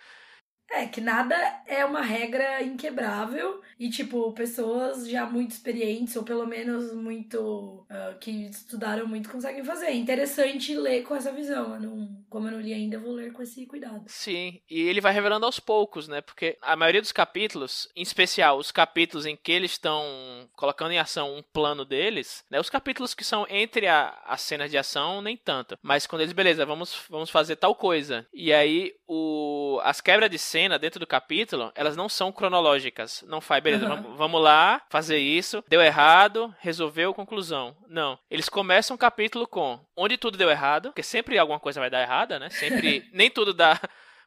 É, 0.70 0.86
que 0.86 1.00
nada 1.00 1.36
é 1.66 1.86
uma 1.86 2.02
regra 2.02 2.62
inquebrável 2.62 3.62
e, 3.80 3.90
tipo, 3.90 4.32
pessoas 4.34 5.08
já 5.08 5.26
muito 5.26 5.52
experientes 5.52 6.16
ou 6.16 6.24
pelo 6.24 6.46
menos 6.46 6.94
muito. 6.94 7.86
Uh, 7.90 8.18
que 8.20 8.32
estudaram 8.48 9.08
muito 9.08 9.30
conseguem 9.30 9.64
fazer. 9.64 9.88
É 9.88 9.96
interessante 9.96 10.76
ler 10.76 11.04
com 11.04 11.16
essa 11.16 11.32
visão. 11.32 11.76
Eu 11.76 11.82
não, 11.82 12.26
como 12.30 12.48
eu 12.48 12.52
não 12.52 12.60
li 12.60 12.74
ainda, 12.74 12.98
eu 12.98 13.02
vou 13.02 13.14
ler 13.14 13.32
com 13.32 13.42
esse 13.42 13.66
cuidado. 13.66 14.04
Sim, 14.08 14.60
e 14.70 14.82
ele 14.82 15.02
vai 15.02 15.14
revelando 15.14 15.46
aos 15.46 15.60
poucos, 15.60 16.08
né? 16.08 16.22
Porque 16.22 16.58
a 16.62 16.76
maioria 16.76 17.02
dos 17.02 17.12
capítulos, 17.12 17.88
em 17.96 18.02
especial 18.02 18.58
os 18.58 18.72
capítulos 18.72 19.26
em 19.26 19.36
que 19.36 19.52
eles 19.52 19.72
estão 19.72 20.50
colocando 20.54 20.92
em 20.92 21.00
ação 21.00 21.36
um 21.36 21.42
plano 21.42 21.86
deles, 21.86 22.44
né? 22.52 22.60
Os 22.60 22.70
capítulos 22.70 23.14
que 23.14 23.24
são 23.24 23.46
entre 23.50 23.88
as 23.88 24.42
cenas 24.42 24.70
de 24.70 24.78
ação, 24.78 25.22
nem 25.22 25.38
tanto. 25.38 25.78
Mas 25.82 26.06
quando 26.06 26.22
eles, 26.22 26.34
beleza, 26.34 26.66
vamos, 26.66 27.06
vamos 27.10 27.30
fazer 27.30 27.56
tal 27.56 27.74
coisa. 27.74 28.28
E 28.34 28.52
aí 28.52 28.94
o, 29.08 29.80
as 29.84 30.02
quebras 30.02 30.30
de 30.30 30.38
cena 30.38 30.57
dentro 30.80 31.00
do 31.00 31.06
capítulo, 31.06 31.72
elas 31.76 31.96
não 31.96 32.10
são 32.10 32.32
cronológicas. 32.32 33.24
Não 33.28 33.40
faz, 33.40 33.62
beleza, 33.62 33.88
uhum. 33.88 34.02
vamos, 34.02 34.18
vamos 34.18 34.42
lá 34.42 34.82
fazer 34.90 35.20
isso, 35.20 35.64
deu 35.68 35.82
errado, 35.82 36.54
resolveu, 36.60 37.14
conclusão. 37.14 37.76
Não. 37.88 38.18
Eles 38.32 38.50
começam 38.50 38.96
o 38.96 38.98
capítulo 38.98 39.48
com 39.48 39.80
onde 39.96 40.18
tudo 40.18 40.38
deu 40.38 40.50
errado, 40.50 40.90
porque 40.90 41.04
sempre 41.04 41.38
alguma 41.38 41.60
coisa 41.60 41.80
vai 41.80 41.90
dar 41.90 42.02
errada, 42.02 42.40
né? 42.40 42.50
Sempre, 42.50 43.08
nem 43.14 43.30
tudo 43.30 43.54
dá 43.54 43.80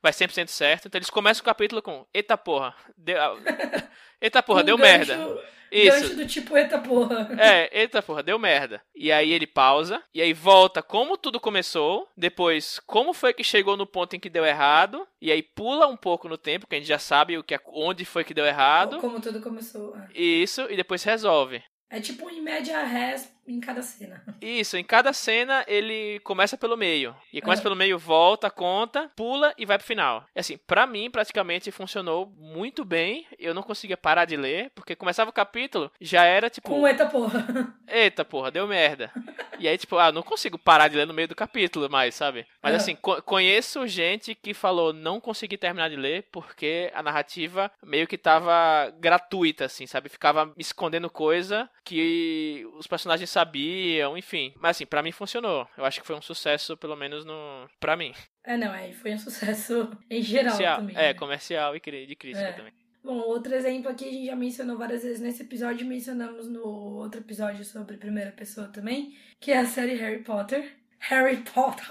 vai 0.02 0.12
100% 0.12 0.48
certo. 0.48 0.86
Então 0.86 0.98
eles 0.98 1.10
começam 1.10 1.42
o 1.42 1.44
capítulo 1.44 1.82
com 1.82 2.06
eita 2.12 2.36
porra, 2.36 2.74
deu, 2.96 3.18
eita 4.20 4.42
porra, 4.42 4.62
um 4.62 4.64
deu 4.64 4.76
gancho, 4.76 5.08
merda. 5.08 5.42
Isso. 5.70 6.00
Gancho 6.00 6.16
do 6.16 6.26
tipo, 6.26 6.56
eita 6.56 6.78
porra. 6.78 7.28
É, 7.38 7.80
eita 7.80 8.02
porra, 8.02 8.22
deu 8.22 8.38
merda. 8.38 8.82
E 8.94 9.12
aí 9.12 9.32
ele 9.32 9.46
pausa, 9.46 10.02
e 10.12 10.20
aí 10.20 10.32
volta 10.32 10.82
como 10.82 11.16
tudo 11.16 11.38
começou, 11.38 12.08
depois 12.16 12.80
como 12.86 13.12
foi 13.12 13.32
que 13.32 13.44
chegou 13.44 13.76
no 13.76 13.86
ponto 13.86 14.16
em 14.16 14.20
que 14.20 14.28
deu 14.28 14.44
errado, 14.44 15.06
e 15.20 15.30
aí 15.30 15.42
pula 15.42 15.86
um 15.86 15.96
pouco 15.96 16.28
no 16.28 16.36
tempo, 16.36 16.66
que 16.66 16.74
a 16.74 16.78
gente 16.78 16.88
já 16.88 16.98
sabe 16.98 17.38
o 17.38 17.44
que, 17.44 17.58
onde 17.68 18.04
foi 18.04 18.24
que 18.24 18.34
deu 18.34 18.44
errado. 18.44 18.98
Como 18.98 19.20
tudo 19.20 19.40
começou. 19.40 19.96
É. 19.96 20.20
Isso, 20.20 20.66
e 20.68 20.76
depois 20.76 21.04
resolve. 21.04 21.62
É 21.88 22.00
tipo 22.00 22.30
em 22.30 22.40
média 22.40 22.84
res 22.84 23.32
em 23.52 23.60
cada 23.60 23.82
cena. 23.82 24.22
Isso, 24.40 24.76
em 24.76 24.84
cada 24.84 25.12
cena 25.12 25.64
ele 25.66 26.20
começa 26.20 26.56
pelo 26.56 26.76
meio. 26.76 27.14
E 27.32 27.40
começa 27.40 27.62
é. 27.62 27.64
pelo 27.64 27.76
meio, 27.76 27.98
volta, 27.98 28.50
conta, 28.50 29.10
pula 29.16 29.52
e 29.58 29.66
vai 29.66 29.78
pro 29.78 29.86
final. 29.86 30.24
E 30.34 30.40
assim, 30.40 30.56
pra 30.56 30.86
mim, 30.86 31.10
praticamente 31.10 31.70
funcionou 31.70 32.32
muito 32.38 32.84
bem. 32.84 33.26
Eu 33.38 33.54
não 33.54 33.62
conseguia 33.62 33.96
parar 33.96 34.24
de 34.24 34.36
ler, 34.36 34.70
porque 34.74 34.96
começava 34.96 35.30
o 35.30 35.32
capítulo, 35.32 35.90
já 36.00 36.24
era 36.24 36.50
tipo. 36.50 36.68
Com 36.68 36.86
eita 36.86 37.06
porra. 37.06 37.46
Eita 37.90 38.24
porra, 38.24 38.52
deu 38.52 38.68
merda. 38.68 39.10
E 39.58 39.66
aí, 39.66 39.76
tipo, 39.76 39.98
ah, 39.98 40.12
não 40.12 40.22
consigo 40.22 40.56
parar 40.56 40.86
de 40.86 40.96
ler 40.96 41.06
no 41.06 41.12
meio 41.12 41.26
do 41.26 41.34
capítulo 41.34 41.90
mais, 41.90 42.14
sabe? 42.14 42.46
Mas 42.62 42.72
é. 42.72 42.76
assim, 42.76 42.94
co 42.94 43.20
conheço 43.22 43.86
gente 43.86 44.34
que 44.34 44.54
falou 44.54 44.92
não 44.92 45.20
consegui 45.20 45.58
terminar 45.58 45.90
de 45.90 45.96
ler 45.96 46.28
porque 46.30 46.90
a 46.94 47.02
narrativa 47.02 47.70
meio 47.84 48.06
que 48.06 48.16
tava 48.16 48.90
gratuita, 48.98 49.64
assim, 49.64 49.86
sabe? 49.86 50.08
Ficava 50.08 50.52
escondendo 50.56 51.10
coisa 51.10 51.68
que 51.84 52.66
os 52.78 52.86
personagens 52.86 53.28
sabiam, 53.40 54.16
enfim. 54.16 54.53
Mas 54.61 54.76
assim, 54.76 54.87
para 54.87 55.03
mim 55.03 55.12
funcionou. 55.12 55.66
Eu 55.76 55.85
acho 55.85 56.00
que 56.00 56.07
foi 56.07 56.16
um 56.16 56.22
sucesso, 56.22 56.76
pelo 56.76 56.96
menos 56.96 57.24
no 57.24 57.68
para 57.79 57.96
mim. 57.96 58.12
É, 58.44 58.57
não, 58.57 58.72
é, 58.72 58.92
foi 58.92 59.14
um 59.14 59.18
sucesso 59.18 59.90
em 60.11 60.22
geral 60.22 60.53
comercial, 60.53 60.79
também. 60.79 60.96
É, 60.96 61.09
né? 61.09 61.14
comercial 61.14 61.76
e 61.76 61.81
de 61.81 62.16
crítica 62.16 62.46
é. 62.46 62.53
também. 62.53 62.72
Bom, 63.03 63.16
outro 63.16 63.55
exemplo 63.55 63.90
aqui 63.90 64.07
a 64.07 64.12
gente 64.12 64.26
já 64.26 64.37
mencionou 64.37 64.76
várias 64.76 65.03
vezes 65.03 65.20
nesse 65.20 65.42
episódio, 65.42 65.87
mencionamos 65.87 66.48
no 66.48 66.62
outro 66.62 67.20
episódio 67.20 67.64
sobre 67.64 67.96
primeira 67.96 68.31
pessoa 68.31 68.68
também, 68.68 69.16
que 69.40 69.50
é 69.50 69.59
a 69.59 69.66
série 69.66 69.94
Harry 69.94 70.22
Potter. 70.22 70.76
Harry 70.98 71.38
Potter! 71.38 71.87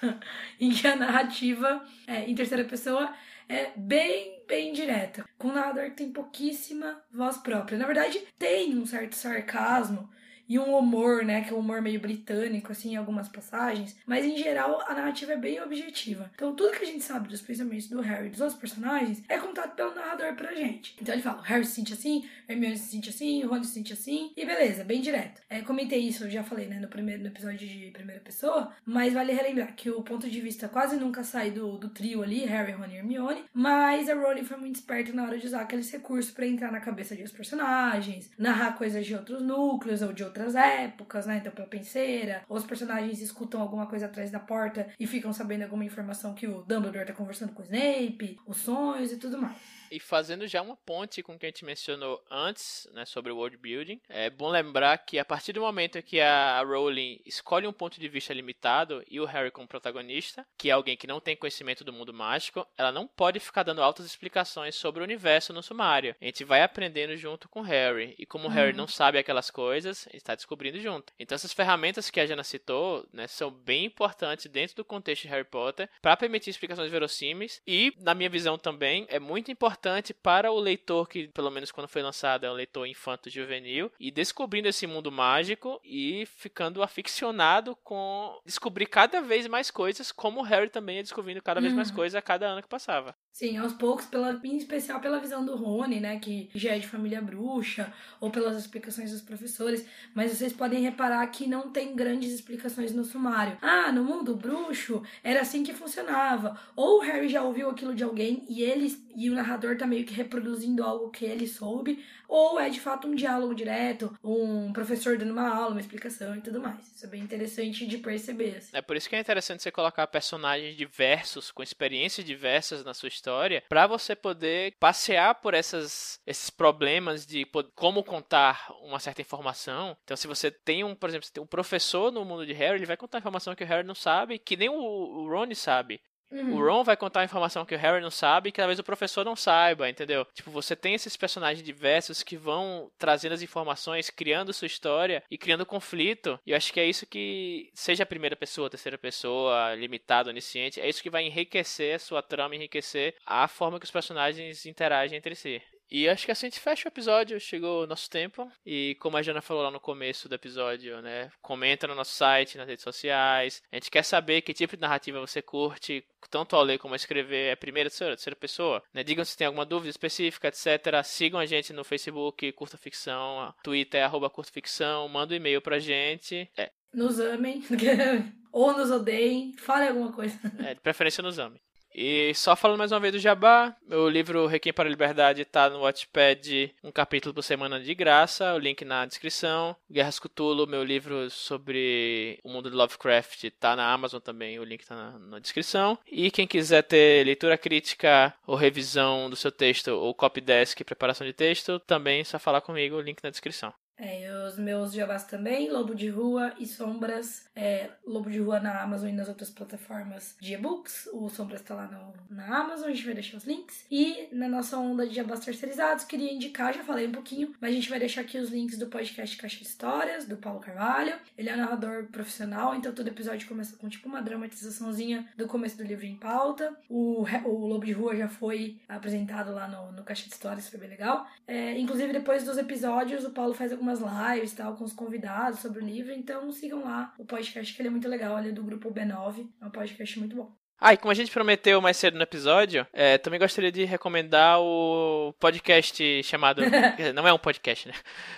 em 0.60 0.70
que 0.70 0.86
a 0.86 0.94
narrativa 0.94 1.84
é, 2.06 2.30
em 2.30 2.34
terceira 2.36 2.62
pessoa 2.62 3.12
é 3.48 3.72
bem, 3.76 4.44
bem 4.46 4.72
direta. 4.72 5.24
Com 5.36 5.48
o 5.48 5.52
narrador 5.52 5.86
que 5.86 5.96
tem 5.96 6.12
pouquíssima 6.12 7.02
voz 7.10 7.38
própria. 7.38 7.76
Na 7.76 7.86
verdade, 7.86 8.22
tem 8.38 8.78
um 8.78 8.86
certo 8.86 9.14
sarcasmo 9.14 10.08
e 10.48 10.58
um 10.58 10.74
humor, 10.74 11.24
né, 11.24 11.42
que 11.42 11.52
é 11.52 11.56
um 11.56 11.60
humor 11.60 11.82
meio 11.82 12.00
britânico, 12.00 12.72
assim, 12.72 12.92
em 12.92 12.96
algumas 12.96 13.28
passagens, 13.28 13.96
mas 14.06 14.24
em 14.24 14.36
geral 14.36 14.80
a 14.88 14.94
narrativa 14.94 15.32
é 15.32 15.36
bem 15.36 15.60
objetiva. 15.60 16.30
Então 16.34 16.54
tudo 16.54 16.76
que 16.76 16.84
a 16.84 16.86
gente 16.86 17.04
sabe 17.04 17.28
dos 17.28 17.42
pensamentos 17.42 17.88
do 17.88 18.00
Harry 18.00 18.28
e 18.28 18.30
dos 18.30 18.40
outros 18.40 18.58
personagens 18.58 19.22
é 19.28 19.38
contado 19.38 19.74
pelo 19.74 19.94
narrador 19.94 20.34
pra 20.34 20.54
gente. 20.54 20.96
Então 21.00 21.14
ele 21.14 21.22
fala, 21.22 21.42
Harry 21.42 21.64
se 21.64 21.72
sente 21.72 21.92
assim, 21.92 22.24
Hermione 22.48 22.78
se 22.78 22.90
sente 22.90 23.10
assim, 23.10 23.44
Ron 23.44 23.62
se 23.62 23.74
sente 23.74 23.92
assim, 23.92 24.32
e 24.36 24.46
beleza, 24.46 24.84
bem 24.84 25.00
direto. 25.00 25.42
É, 25.50 25.60
comentei 25.60 26.00
isso, 26.00 26.30
já 26.30 26.42
falei, 26.42 26.66
né, 26.66 26.78
no 26.80 26.88
primeiro 26.88 27.22
no 27.22 27.28
episódio 27.28 27.68
de 27.68 27.90
primeira 27.92 28.20
pessoa, 28.20 28.72
mas 28.86 29.12
vale 29.12 29.32
relembrar 29.32 29.74
que 29.74 29.90
o 29.90 30.02
ponto 30.02 30.28
de 30.28 30.40
vista 30.40 30.68
quase 30.68 30.96
nunca 30.96 31.22
sai 31.22 31.50
do, 31.50 31.76
do 31.76 31.90
trio 31.90 32.22
ali, 32.22 32.44
Harry, 32.46 32.72
Ron 32.72 32.86
e 32.86 32.96
Hermione, 32.96 33.44
mas 33.52 34.08
a 34.08 34.14
Rowling 34.14 34.44
foi 34.44 34.56
muito 34.56 34.76
esperta 34.76 35.12
na 35.12 35.24
hora 35.24 35.38
de 35.38 35.46
usar 35.46 35.60
aqueles 35.60 35.90
recursos 35.90 36.32
para 36.32 36.46
entrar 36.46 36.72
na 36.72 36.80
cabeça 36.80 37.14
de 37.14 37.22
os 37.22 37.32
personagens, 37.32 38.30
narrar 38.38 38.76
coisas 38.78 39.04
de 39.04 39.14
outros 39.14 39.42
núcleos 39.42 40.00
ou 40.02 40.12
de 40.12 40.24
outras 40.24 40.37
outras 40.38 40.54
épocas, 40.54 41.26
né? 41.26 41.42
Então, 41.44 41.66
penseira, 41.66 42.42
ou 42.48 42.56
os 42.56 42.64
personagens 42.64 43.20
escutam 43.20 43.60
alguma 43.60 43.86
coisa 43.86 44.06
atrás 44.06 44.30
da 44.30 44.38
porta 44.38 44.88
e 44.98 45.06
ficam 45.06 45.32
sabendo 45.32 45.62
alguma 45.62 45.84
informação 45.84 46.34
que 46.34 46.46
o 46.46 46.62
Dumbledore 46.62 47.06
tá 47.06 47.12
conversando 47.12 47.52
com 47.52 47.62
o 47.62 47.64
Snape, 47.64 48.38
os 48.46 48.58
sonhos 48.58 49.12
e 49.12 49.16
tudo 49.16 49.40
mais. 49.40 49.77
E 49.90 50.00
fazendo 50.00 50.46
já 50.46 50.62
uma 50.62 50.76
ponte 50.76 51.22
com 51.22 51.34
o 51.34 51.38
que 51.38 51.46
a 51.46 51.48
gente 51.48 51.64
mencionou 51.64 52.22
antes, 52.30 52.88
né, 52.92 53.04
sobre 53.04 53.32
o 53.32 53.36
world 53.36 53.56
building, 53.56 54.00
é 54.08 54.30
bom 54.30 54.48
lembrar 54.48 54.98
que 54.98 55.18
a 55.18 55.24
partir 55.24 55.52
do 55.52 55.60
momento 55.60 56.02
que 56.02 56.20
a 56.20 56.62
Rowling 56.62 57.20
escolhe 57.24 57.66
um 57.66 57.72
ponto 57.72 57.98
de 58.00 58.08
vista 58.08 58.34
limitado 58.34 59.02
e 59.08 59.20
o 59.20 59.24
Harry 59.24 59.50
como 59.50 59.68
protagonista, 59.68 60.46
que 60.56 60.70
é 60.70 60.72
alguém 60.72 60.96
que 60.96 61.06
não 61.06 61.20
tem 61.20 61.36
conhecimento 61.36 61.84
do 61.84 61.92
mundo 61.92 62.12
mágico, 62.12 62.66
ela 62.76 62.92
não 62.92 63.06
pode 63.06 63.40
ficar 63.40 63.62
dando 63.62 63.82
altas 63.82 64.06
explicações 64.06 64.74
sobre 64.74 65.00
o 65.00 65.04
universo 65.04 65.52
no 65.52 65.62
sumário. 65.62 66.14
A 66.20 66.24
gente 66.24 66.44
vai 66.44 66.62
aprendendo 66.62 67.16
junto 67.16 67.48
com 67.48 67.60
o 67.60 67.64
Harry, 67.64 68.14
e 68.18 68.26
como 68.26 68.48
o 68.48 68.50
Harry 68.50 68.72
uhum. 68.72 68.78
não 68.78 68.88
sabe 68.88 69.18
aquelas 69.18 69.50
coisas, 69.50 70.06
a 70.06 70.10
gente 70.10 70.16
está 70.20 70.34
descobrindo 70.34 70.80
junto. 70.80 71.12
Então 71.18 71.34
essas 71.34 71.52
ferramentas 71.52 72.10
que 72.10 72.20
a 72.20 72.26
Jana 72.26 72.44
citou, 72.44 73.06
né, 73.12 73.26
são 73.26 73.50
bem 73.50 73.84
importantes 73.84 74.46
dentro 74.46 74.76
do 74.76 74.84
contexto 74.84 75.22
de 75.22 75.28
Harry 75.28 75.44
Potter 75.44 75.88
para 76.02 76.16
permitir 76.16 76.50
explicações 76.50 76.90
verossímeis 76.90 77.60
e, 77.66 77.92
na 77.98 78.14
minha 78.14 78.30
visão 78.30 78.58
também, 78.58 79.06
é 79.08 79.18
muito 79.18 79.50
importante 79.50 79.77
importante 79.78 80.12
para 80.12 80.50
o 80.50 80.58
leitor 80.58 81.08
que, 81.08 81.28
pelo 81.28 81.50
menos 81.50 81.70
quando 81.70 81.86
foi 81.86 82.02
lançado, 82.02 82.44
é 82.44 82.50
um 82.50 82.54
leitor 82.54 82.86
infanto-juvenil, 82.86 83.92
e 83.98 84.10
descobrindo 84.10 84.68
esse 84.68 84.86
mundo 84.86 85.12
mágico 85.12 85.80
e 85.84 86.26
ficando 86.26 86.82
aficionado 86.82 87.76
com 87.76 88.40
descobrir 88.44 88.86
cada 88.86 89.20
vez 89.20 89.46
mais 89.46 89.70
coisas, 89.70 90.10
como 90.10 90.40
o 90.40 90.42
Harry 90.42 90.68
também 90.68 90.98
é 90.98 91.02
descobrindo 91.02 91.40
cada 91.40 91.60
vez 91.60 91.72
mais 91.72 91.90
uhum. 91.90 91.96
coisas 91.96 92.16
a 92.16 92.22
cada 92.22 92.46
ano 92.46 92.62
que 92.62 92.68
passava. 92.68 93.14
Sim, 93.32 93.56
aos 93.56 93.72
poucos, 93.72 94.04
pela, 94.06 94.40
em 94.42 94.56
especial 94.56 95.00
pela 95.00 95.20
visão 95.20 95.44
do 95.44 95.54
Rony, 95.54 96.00
né, 96.00 96.18
que 96.18 96.50
já 96.54 96.74
é 96.74 96.78
de 96.78 96.88
família 96.88 97.22
bruxa, 97.22 97.92
ou 98.20 98.30
pelas 98.30 98.58
explicações 98.58 99.12
dos 99.12 99.20
professores, 99.20 99.86
mas 100.12 100.32
vocês 100.32 100.52
podem 100.52 100.82
reparar 100.82 101.24
que 101.28 101.46
não 101.46 101.70
tem 101.70 101.94
grandes 101.94 102.32
explicações 102.32 102.92
no 102.92 103.04
sumário. 103.04 103.56
Ah, 103.62 103.92
no 103.92 104.02
mundo 104.02 104.34
bruxo 104.34 105.02
era 105.22 105.42
assim 105.42 105.62
que 105.62 105.72
funcionava. 105.72 106.58
Ou 106.74 106.98
o 106.98 107.02
Harry 107.02 107.28
já 107.28 107.42
ouviu 107.42 107.70
aquilo 107.70 107.94
de 107.94 108.02
alguém 108.02 108.44
e 108.48 108.62
ele 108.62 108.88
e 109.14 109.28
o 109.28 109.34
narrador 109.34 109.76
tá 109.76 109.84
meio 109.84 110.04
que 110.04 110.14
reproduzindo 110.14 110.84
algo 110.84 111.10
que 111.10 111.24
ele 111.24 111.46
soube, 111.46 112.04
ou 112.28 112.60
é 112.60 112.70
de 112.70 112.78
fato 112.78 113.08
um 113.08 113.14
diálogo 113.16 113.52
direto, 113.52 114.16
um 114.22 114.72
professor 114.72 115.18
dando 115.18 115.32
uma 115.32 115.48
aula, 115.48 115.72
uma 115.72 115.80
explicação 115.80 116.36
e 116.36 116.40
tudo 116.40 116.60
mais. 116.60 116.78
Isso 116.94 117.04
é 117.04 117.08
bem 117.08 117.22
interessante 117.22 117.84
de 117.84 117.98
perceber. 117.98 118.58
Assim. 118.58 118.70
É 118.72 118.80
por 118.80 118.96
isso 118.96 119.08
que 119.08 119.16
é 119.16 119.20
interessante 119.20 119.62
você 119.62 119.72
colocar 119.72 120.06
personagens 120.06 120.76
diversos, 120.76 121.50
com 121.50 121.64
experiências 121.64 122.24
diversas 122.24 122.84
na 122.84 122.94
sua 122.94 123.08
história, 123.18 123.62
para 123.68 123.86
você 123.86 124.14
poder 124.16 124.74
passear 124.80 125.34
por 125.36 125.54
essas, 125.54 126.20
esses 126.26 126.50
problemas 126.50 127.26
de 127.26 127.46
como 127.74 128.02
contar 128.02 128.70
uma 128.82 128.98
certa 128.98 129.20
informação. 129.20 129.96
Então, 130.04 130.16
se 130.16 130.26
você 130.26 130.50
tem 130.50 130.84
um, 130.84 130.94
por 130.94 131.08
exemplo, 131.08 131.26
você 131.26 131.32
tem 131.32 131.42
um 131.42 131.46
professor 131.46 132.10
no 132.10 132.24
mundo 132.24 132.46
de 132.46 132.52
Harry, 132.52 132.76
ele 132.76 132.86
vai 132.86 132.96
contar 132.96 133.18
informação 133.18 133.54
que 133.54 133.64
o 133.64 133.66
Harry 133.66 133.86
não 133.86 133.94
sabe, 133.94 134.38
que 134.38 134.56
nem 134.56 134.68
o, 134.68 134.74
o 134.74 135.54
sabe. 135.54 136.00
Uhum. 136.30 136.56
O 136.56 136.66
Ron 136.66 136.84
vai 136.84 136.96
contar 136.96 137.24
informação 137.24 137.64
que 137.64 137.74
o 137.74 137.78
Harry 137.78 138.02
não 138.02 138.10
sabe 138.10 138.48
e 138.48 138.52
que 138.52 138.60
talvez 138.60 138.78
o 138.78 138.84
professor 138.84 139.24
não 139.24 139.34
saiba, 139.34 139.88
entendeu? 139.88 140.26
Tipo, 140.34 140.50
você 140.50 140.76
tem 140.76 140.94
esses 140.94 141.16
personagens 141.16 141.64
diversos 141.64 142.22
que 142.22 142.36
vão 142.36 142.90
trazendo 142.98 143.32
as 143.32 143.42
informações, 143.42 144.10
criando 144.10 144.52
sua 144.52 144.66
história 144.66 145.22
e 145.30 145.38
criando 145.38 145.66
conflito. 145.66 146.38
E 146.46 146.50
eu 146.50 146.56
acho 146.56 146.72
que 146.72 146.80
é 146.80 146.86
isso 146.86 147.06
que, 147.06 147.70
seja 147.74 148.02
a 148.02 148.06
primeira 148.06 148.36
pessoa, 148.36 148.66
a 148.66 148.70
terceira 148.70 148.98
pessoa, 148.98 149.74
limitado, 149.74 150.30
onisciente, 150.30 150.80
é 150.80 150.88
isso 150.88 151.02
que 151.02 151.10
vai 151.10 151.24
enriquecer 151.24 151.96
a 151.96 151.98
sua 151.98 152.22
trama, 152.22 152.54
enriquecer 152.54 153.14
a 153.24 153.48
forma 153.48 153.78
que 153.78 153.86
os 153.86 153.90
personagens 153.90 154.66
interagem 154.66 155.16
entre 155.16 155.34
si. 155.34 155.62
E 155.90 156.08
acho 156.08 156.26
que 156.26 156.32
assim 156.32 156.46
a 156.46 156.50
gente 156.50 156.60
fecha 156.60 156.88
o 156.88 156.92
episódio, 156.92 157.40
chegou 157.40 157.84
o 157.84 157.86
nosso 157.86 158.08
tempo. 158.10 158.50
E 158.64 158.96
como 159.00 159.16
a 159.16 159.22
Jana 159.22 159.40
falou 159.40 159.62
lá 159.62 159.70
no 159.70 159.80
começo 159.80 160.28
do 160.28 160.34
episódio, 160.34 161.00
né? 161.00 161.30
Comenta 161.40 161.86
no 161.86 161.94
nosso 161.94 162.14
site, 162.14 162.58
nas 162.58 162.68
redes 162.68 162.84
sociais. 162.84 163.62
A 163.72 163.76
gente 163.76 163.90
quer 163.90 164.02
saber 164.02 164.42
que 164.42 164.52
tipo 164.52 164.76
de 164.76 164.82
narrativa 164.82 165.20
você 165.20 165.40
curte, 165.40 166.04
tanto 166.30 166.56
ao 166.56 166.62
ler 166.62 166.78
como 166.78 166.94
a 166.94 166.96
escrever. 166.96 167.52
É 167.52 167.56
primeira, 167.56 167.88
terceira, 167.88 168.14
terceira 168.14 168.36
pessoa. 168.36 168.82
Né? 168.92 169.02
Digam 169.02 169.24
se 169.24 169.36
tem 169.36 169.46
alguma 169.46 169.64
dúvida 169.64 169.90
específica, 169.90 170.48
etc. 170.48 171.02
Sigam 171.04 171.40
a 171.40 171.46
gente 171.46 171.72
no 171.72 171.84
Facebook, 171.84 172.52
Curta 172.52 172.76
Ficção, 172.76 173.54
Twitter, 173.62 174.04
arroba 174.04 174.30
Curta 174.30 174.52
Ficção. 174.52 175.08
Manda 175.08 175.32
um 175.32 175.36
e-mail 175.36 175.62
pra 175.62 175.78
gente. 175.78 176.50
É. 176.56 176.70
Nos 176.92 177.20
amem. 177.20 177.62
Ou 178.52 178.72
nos 178.76 178.90
odeiem. 178.90 179.54
Fale 179.58 179.88
alguma 179.88 180.12
coisa. 180.12 180.38
É, 180.64 180.74
de 180.74 180.80
preferência 180.80 181.22
nos 181.22 181.38
amem. 181.38 181.60
E 182.00 182.32
só 182.32 182.54
falando 182.54 182.78
mais 182.78 182.92
uma 182.92 183.00
vez 183.00 183.12
do 183.12 183.18
Jabá, 183.18 183.74
meu 183.84 184.08
livro 184.08 184.46
Requiem 184.46 184.72
para 184.72 184.88
a 184.88 184.88
Liberdade 184.88 185.42
está 185.42 185.68
no 185.68 185.80
Watchpad, 185.80 186.72
um 186.84 186.92
capítulo 186.92 187.34
por 187.34 187.42
semana 187.42 187.80
de 187.80 187.92
graça, 187.92 188.54
o 188.54 188.58
link 188.58 188.84
na 188.84 189.04
descrição. 189.04 189.74
Guerras 189.90 190.20
Cthulhu, 190.20 190.64
meu 190.64 190.84
livro 190.84 191.28
sobre 191.28 192.38
o 192.44 192.50
mundo 192.50 192.70
de 192.70 192.76
Lovecraft, 192.76 193.42
está 193.42 193.74
na 193.74 193.92
Amazon 193.92 194.20
também, 194.20 194.60
o 194.60 194.64
link 194.64 194.82
está 194.82 194.94
na, 194.94 195.18
na, 195.18 195.38
descrição. 195.40 195.98
E 196.06 196.30
quem 196.30 196.46
quiser 196.46 196.82
ter 196.82 197.26
leitura 197.26 197.58
crítica 197.58 198.32
ou 198.46 198.54
revisão 198.54 199.28
do 199.28 199.34
seu 199.34 199.50
texto, 199.50 199.88
ou 199.88 200.14
copy 200.14 200.40
desk, 200.40 200.84
preparação 200.84 201.26
de 201.26 201.32
texto, 201.32 201.80
também 201.80 202.20
é 202.20 202.24
só 202.24 202.38
falar 202.38 202.60
comigo, 202.60 202.94
o 202.94 203.00
link 203.00 203.20
na 203.24 203.30
descrição. 203.30 203.74
É, 203.98 204.30
os 204.46 204.56
meus 204.56 204.92
jabás 204.92 205.24
também, 205.24 205.70
Lobo 205.70 205.94
de 205.94 206.08
Rua 206.08 206.54
e 206.58 206.66
Sombras. 206.66 207.46
É, 207.54 207.90
Lobo 208.06 208.30
de 208.30 208.38
Rua 208.38 208.60
na 208.60 208.80
Amazon 208.80 209.08
e 209.08 209.12
nas 209.12 209.28
outras 209.28 209.50
plataformas 209.50 210.36
de 210.40 210.54
e-books. 210.54 211.08
O 211.12 211.28
Sombras 211.28 211.62
tá 211.62 211.74
lá 211.74 211.86
no, 211.86 212.14
na 212.30 212.60
Amazon, 212.60 212.86
a 212.88 212.92
gente 212.92 213.04
vai 213.04 213.14
deixar 213.14 213.36
os 213.36 213.44
links. 213.44 213.84
E 213.90 214.28
na 214.32 214.48
nossa 214.48 214.78
onda 214.78 215.06
de 215.06 215.14
jabás 215.14 215.40
terceirizados, 215.40 216.04
queria 216.04 216.32
indicar, 216.32 216.72
já 216.72 216.84
falei 216.84 217.08
um 217.08 217.12
pouquinho, 217.12 217.52
mas 217.60 217.72
a 217.72 217.74
gente 217.74 217.90
vai 217.90 217.98
deixar 217.98 218.20
aqui 218.20 218.38
os 218.38 218.50
links 218.50 218.78
do 218.78 218.86
podcast 218.86 219.36
Caixa 219.36 219.58
de 219.58 219.64
Histórias, 219.64 220.26
do 220.26 220.36
Paulo 220.36 220.60
Carvalho. 220.60 221.14
Ele 221.36 221.48
é 221.48 221.56
narrador 221.56 222.04
profissional, 222.04 222.74
então 222.74 222.92
todo 222.92 223.08
episódio 223.08 223.48
começa 223.48 223.76
com 223.76 223.88
tipo 223.88 224.08
uma 224.08 224.22
dramatizaçãozinha 224.22 225.28
do 225.36 225.48
começo 225.48 225.76
do 225.76 225.82
livro 225.82 226.06
em 226.06 226.16
pauta. 226.16 226.72
O, 226.88 227.24
o 227.44 227.66
Lobo 227.66 227.84
de 227.84 227.92
Rua 227.92 228.14
já 228.14 228.28
foi 228.28 228.78
apresentado 228.88 229.52
lá 229.52 229.66
no, 229.66 229.90
no 229.92 230.04
Caixa 230.04 230.28
de 230.28 230.34
Histórias, 230.34 230.68
foi 230.68 230.78
bem 230.78 230.88
legal. 230.88 231.26
É, 231.46 231.76
inclusive, 231.78 232.12
depois 232.12 232.44
dos 232.44 232.58
episódios, 232.58 233.24
o 233.24 233.30
Paulo 233.30 233.54
faz 233.54 233.72
algumas 233.72 233.87
algumas 233.88 234.00
lives 234.00 234.52
tal 234.52 234.76
com 234.76 234.84
os 234.84 234.92
convidados 234.92 235.60
sobre 235.60 235.82
o 235.82 235.84
livro, 235.84 236.12
então 236.12 236.50
sigam 236.52 236.84
lá 236.84 237.12
o 237.18 237.24
podcast 237.24 237.74
que 237.74 237.80
ele 237.80 237.88
é 237.88 237.90
muito 237.90 238.08
legal, 238.08 238.38
ele 238.38 238.50
é 238.50 238.52
do 238.52 238.62
grupo 238.62 238.92
B9, 238.92 239.48
é 239.60 239.64
um 239.64 239.70
podcast 239.70 240.18
muito 240.18 240.36
bom. 240.36 240.52
Ah, 240.80 240.92
e 240.92 240.96
como 240.96 241.10
a 241.10 241.14
gente 241.14 241.30
prometeu 241.30 241.80
mais 241.80 241.96
cedo 241.96 242.16
no 242.16 242.22
episódio, 242.22 242.86
é, 242.92 243.18
também 243.18 243.40
gostaria 243.40 243.72
de 243.72 243.84
recomendar 243.84 244.60
o 244.60 245.34
podcast 245.40 246.22
chamado. 246.22 246.62
não 247.14 247.26
é 247.26 247.32
um 247.32 247.38
podcast, 247.38 247.88
né? 247.88 247.94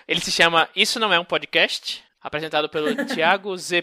Ele 0.08 0.20
se 0.20 0.32
chama 0.32 0.66
Isso 0.74 0.98
Não 0.98 1.12
É 1.12 1.20
um 1.20 1.24
Podcast, 1.24 2.02
apresentado 2.18 2.66
pelo 2.70 2.94
Thiago 3.04 3.54
Z. 3.58 3.82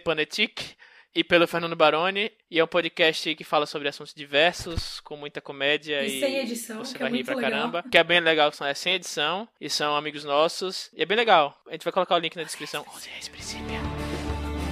E 1.16 1.24
pelo 1.24 1.48
Fernando 1.48 1.76
Baroni. 1.76 2.32
E 2.50 2.60
é 2.60 2.64
um 2.64 2.68
podcast 2.68 3.34
que 3.36 3.44
fala 3.44 3.66
sobre 3.66 3.88
assuntos 3.88 4.14
diversos, 4.14 5.00
com 5.00 5.18
muita 5.18 5.42
comédia 5.42 6.04
e, 6.04 6.18
e 6.18 6.20
sem 6.20 6.38
edição. 6.38 6.80
Você 6.80 6.96
é 6.96 7.00
vai 7.00 7.10
é 7.10 7.16
rir 7.16 7.24
pra 7.24 7.36
legal. 7.36 7.52
caramba. 7.52 7.84
Que 7.90 7.98
é 7.98 8.04
bem 8.04 8.20
legal, 8.20 8.52
é 8.62 8.74
sem 8.74 8.94
edição 8.94 9.48
e 9.60 9.70
são 9.70 9.96
amigos 9.96 10.24
nossos. 10.24 10.90
E 10.94 11.02
é 11.02 11.06
bem 11.06 11.18
legal. 11.18 11.60
A 11.68 11.72
gente 11.72 11.84
vai 11.84 11.94
colocar 11.94 12.16
o 12.16 12.20
link 12.20 12.36
na 12.36 12.44
descrição. 12.44 12.86
11 12.96 13.10
reais 13.10 13.28
princípio. 13.28 13.66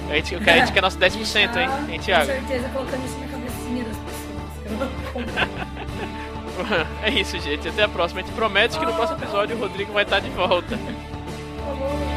A 0.08 0.14
gente, 0.14 0.36
a 0.36 0.58
gente 0.58 0.72
quer 0.72 0.80
nosso 0.80 0.98
10%, 0.98 1.52
tá, 1.52 1.62
hein, 1.62 1.68
hein, 1.90 2.00
Thiago? 2.00 2.26
Com 2.26 2.38
certeza 2.38 2.68
colocando 2.68 3.04
isso 3.04 3.18
na 3.18 3.26
cabecinha 3.26 3.84
das 3.84 3.96
pessoas. 3.96 4.26
é 7.02 7.10
isso, 7.10 7.38
gente. 7.40 7.68
Até 7.68 7.82
a 7.82 7.88
próxima. 7.88 8.20
A 8.20 8.24
gente 8.24 8.34
promete 8.34 8.78
que 8.78 8.86
no 8.86 8.94
próximo 8.94 9.18
episódio 9.18 9.56
o 9.56 9.58
Rodrigo 9.58 9.92
vai 9.92 10.04
estar 10.04 10.20
de 10.20 10.30
volta. 10.30 10.78
Falou. 11.58 12.15